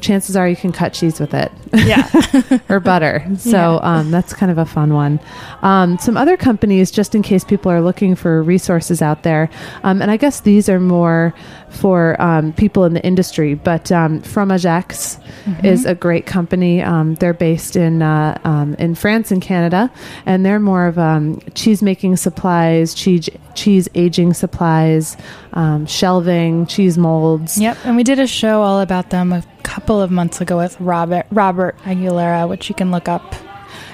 chances 0.00 0.36
are 0.36 0.48
you 0.48 0.56
can 0.56 0.72
cut 0.72 0.92
cheese 0.92 1.18
with 1.18 1.34
it. 1.34 1.50
yeah. 1.72 2.08
or 2.68 2.80
butter. 2.80 3.24
So 3.38 3.50
Yeah. 3.50 3.98
um, 3.98 4.10
that's 4.10 4.32
kind 4.34 4.52
of 4.52 4.58
a 4.58 4.66
fun 4.66 4.92
one. 4.94 5.18
Um, 5.62 5.98
some 5.98 6.16
other 6.16 6.36
companies, 6.36 6.90
just 6.90 7.14
in 7.14 7.22
case 7.22 7.44
people 7.44 7.70
are 7.72 7.80
looking 7.80 8.14
for 8.14 8.42
resources 8.42 9.00
out 9.02 9.22
there, 9.22 9.48
um, 9.82 10.02
and 10.02 10.10
I 10.10 10.16
guess 10.16 10.40
these 10.40 10.68
are 10.68 10.80
more 10.80 11.34
for 11.74 12.20
um, 12.20 12.52
people 12.52 12.84
in 12.84 12.94
the 12.94 13.04
industry, 13.04 13.54
but 13.54 13.90
um, 13.92 14.22
Fromagex 14.22 15.20
is 15.64 15.84
a 15.84 15.94
great 15.94 16.26
company. 16.26 16.82
Um, 16.82 17.14
they're 17.16 17.34
based 17.34 17.76
in 17.76 18.02
uh, 18.02 18.40
um, 18.44 18.74
in 18.74 18.94
France 18.94 19.30
and 19.30 19.42
Canada, 19.42 19.90
and 20.24 20.44
they're 20.44 20.60
more 20.60 20.86
of 20.86 20.98
um, 20.98 21.40
cheese 21.54 21.82
making 21.82 22.16
supplies, 22.16 22.94
cheese 22.94 23.28
cheese 23.54 23.88
aging 23.94 24.34
supplies, 24.34 25.16
um, 25.52 25.86
shelving, 25.86 26.66
cheese 26.66 26.96
molds. 26.96 27.58
Yep, 27.58 27.78
and 27.84 27.96
we 27.96 28.04
did 28.04 28.18
a 28.18 28.26
show 28.26 28.62
all 28.62 28.80
about 28.80 29.10
them 29.10 29.32
a 29.32 29.44
couple 29.62 30.00
of 30.00 30.10
months 30.10 30.40
ago 30.40 30.56
with 30.56 30.80
Robert 30.80 31.26
Robert 31.30 31.76
Aguilera, 31.84 32.48
which 32.48 32.68
you 32.68 32.74
can 32.74 32.90
look 32.90 33.08
up 33.08 33.34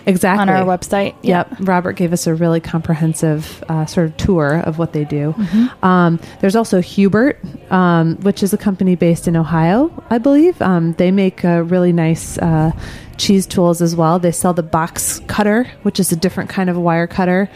Exactly 0.07 0.41
on 0.43 0.49
our 0.49 0.65
website. 0.65 1.15
Yep. 1.23 1.57
Robert 1.61 1.93
gave 1.95 2.13
us 2.13 2.27
a 2.27 2.35
really 2.35 2.61
comprehensive 2.61 3.63
uh, 3.69 3.87
sort 3.87 4.07
of 4.07 4.17
tour 4.17 4.61
of 4.61 4.79
what 4.79 4.93
they 4.93 5.05
do. 5.05 5.33
Mm-hmm. 5.37 5.85
Um, 5.85 6.21
there's 6.41 6.57
also 6.57 6.81
Hubert, 6.81 7.39
um, 7.71 8.17
which 8.19 8.43
is 8.43 8.53
a 8.53 8.59
company 8.59 8.95
based 8.97 9.29
in 9.29 9.37
Ohio, 9.37 9.91
I 10.11 10.19
believe. 10.19 10.61
Um, 10.63 10.95
they 10.95 11.11
make 11.11 11.45
uh, 11.45 11.63
really 11.65 11.93
nice 11.93 12.39
uh, 12.39 12.73
cheese 13.19 13.47
tools 13.47 13.83
as 13.83 13.95
well. 13.95 14.19
They 14.19 14.33
sell 14.33 14.55
the 14.55 14.63
box 14.63 15.21
cutter, 15.27 15.65
which 15.83 16.01
is 16.01 16.11
a 16.13 16.17
different 16.17 16.49
kind 16.51 16.71
of 16.71 16.77
wire 16.79 17.07
cutter 17.07 17.51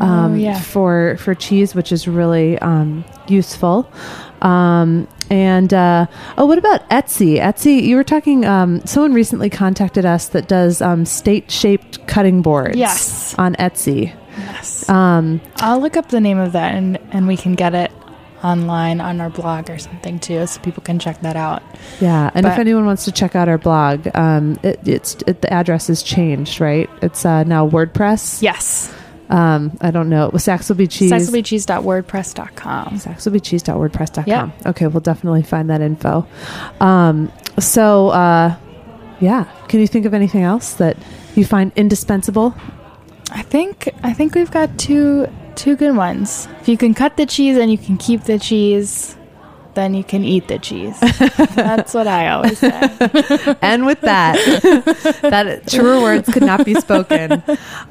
um, 0.00 0.32
Oh, 0.32 0.34
yeah. 0.36 0.60
for 0.60 1.16
for 1.18 1.34
cheese, 1.34 1.74
which 1.74 1.92
is 1.92 2.08
really 2.08 2.58
um, 2.60 3.04
useful. 3.28 3.90
Um, 4.40 5.06
And 5.30 5.72
uh, 5.72 6.06
oh, 6.36 6.46
what 6.46 6.58
about 6.58 6.88
Etsy? 6.90 7.38
Etsy, 7.40 7.82
you 7.82 7.96
were 7.96 8.04
talking. 8.04 8.44
Um, 8.44 8.84
someone 8.84 9.14
recently 9.14 9.48
contacted 9.48 10.04
us 10.04 10.28
that 10.30 10.48
does 10.48 10.82
um, 10.82 11.06
state-shaped 11.06 12.06
cutting 12.06 12.42
boards. 12.42 12.76
Yes. 12.76 13.34
on 13.38 13.54
Etsy. 13.54 14.14
Yes. 14.36 14.88
Um, 14.88 15.40
I'll 15.56 15.80
look 15.80 15.96
up 15.96 16.08
the 16.08 16.20
name 16.20 16.38
of 16.38 16.52
that 16.52 16.74
and, 16.74 16.98
and 17.12 17.28
we 17.28 17.36
can 17.36 17.54
get 17.54 17.74
it 17.74 17.92
online 18.42 19.00
on 19.00 19.20
our 19.20 19.30
blog 19.30 19.68
or 19.68 19.78
something 19.78 20.18
too, 20.18 20.46
so 20.46 20.60
people 20.62 20.82
can 20.82 20.98
check 20.98 21.20
that 21.20 21.36
out. 21.36 21.62
yeah, 22.00 22.30
and 22.34 22.46
if 22.46 22.58
anyone 22.58 22.86
wants 22.86 23.04
to 23.04 23.12
check 23.12 23.36
out 23.36 23.48
our 23.48 23.58
blog, 23.58 24.08
um, 24.16 24.58
it, 24.62 24.80
it's 24.88 25.16
it, 25.26 25.42
the 25.42 25.52
address 25.52 25.88
has 25.88 26.02
changed, 26.02 26.60
right? 26.60 26.88
It's 27.02 27.24
uh, 27.24 27.44
now 27.44 27.68
WordPress. 27.68 28.42
Yes. 28.42 28.92
Um, 29.30 29.78
I 29.80 29.90
don't 29.90 30.08
know. 30.08 30.30
Saxelby 30.30 30.90
cheese. 30.90 31.12
Saxelbycheese.wordpress.com. 31.12 32.98
saxelbycheese.wordpress.com. 32.98 34.24
Yeah. 34.26 34.50
Okay, 34.66 34.86
we'll 34.88 35.00
definitely 35.00 35.42
find 35.42 35.70
that 35.70 35.80
info. 35.80 36.26
Um, 36.80 37.32
so, 37.58 38.08
uh, 38.08 38.56
yeah. 39.20 39.44
Can 39.68 39.80
you 39.80 39.86
think 39.86 40.04
of 40.04 40.14
anything 40.14 40.42
else 40.42 40.74
that 40.74 40.96
you 41.36 41.44
find 41.44 41.72
indispensable? 41.76 42.54
I 43.30 43.42
think 43.42 43.88
I 44.02 44.12
think 44.12 44.34
we've 44.34 44.50
got 44.50 44.76
two 44.78 45.28
two 45.54 45.76
good 45.76 45.94
ones. 45.94 46.48
If 46.60 46.68
you 46.68 46.76
can 46.76 46.94
cut 46.94 47.16
the 47.16 47.26
cheese 47.26 47.56
and 47.56 47.70
you 47.70 47.78
can 47.78 47.96
keep 47.96 48.24
the 48.24 48.38
cheese, 48.38 49.16
then 49.74 49.94
you 49.94 50.04
can 50.04 50.24
eat 50.24 50.48
the 50.48 50.58
cheese. 50.58 50.98
That's 51.54 51.94
what 51.94 52.06
I 52.06 52.30
always 52.30 52.58
say. 52.58 52.70
and 53.62 53.86
with 53.86 54.00
that, 54.02 54.36
that 55.22 55.66
truer 55.68 56.00
words 56.00 56.28
could 56.28 56.42
not 56.42 56.64
be 56.64 56.74
spoken. 56.74 57.42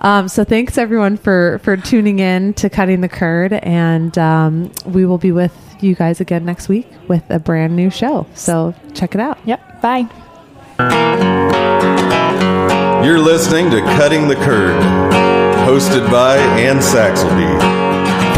Um, 0.01 0.27
so 0.27 0.43
thanks 0.43 0.77
everyone 0.77 1.17
for 1.17 1.59
for 1.63 1.77
tuning 1.77 2.19
in 2.19 2.53
to 2.55 2.69
cutting 2.69 3.01
the 3.01 3.09
curd, 3.09 3.53
and 3.53 4.17
um, 4.17 4.71
we 4.85 5.05
will 5.05 5.17
be 5.17 5.31
with 5.31 5.55
you 5.81 5.95
guys 5.95 6.19
again 6.19 6.45
next 6.45 6.69
week 6.69 6.87
with 7.07 7.23
a 7.29 7.39
brand 7.39 7.75
new 7.75 7.89
show. 7.89 8.27
So 8.33 8.73
check 8.93 9.15
it 9.15 9.21
out. 9.21 9.39
Yep. 9.45 9.81
Bye. 9.81 10.09
You're 13.03 13.19
listening 13.19 13.69
to 13.71 13.81
Cutting 13.81 14.27
the 14.27 14.35
Curd, 14.35 14.81
hosted 15.67 16.09
by 16.11 16.37
Anne 16.37 16.77
Saxelby. 16.77 17.78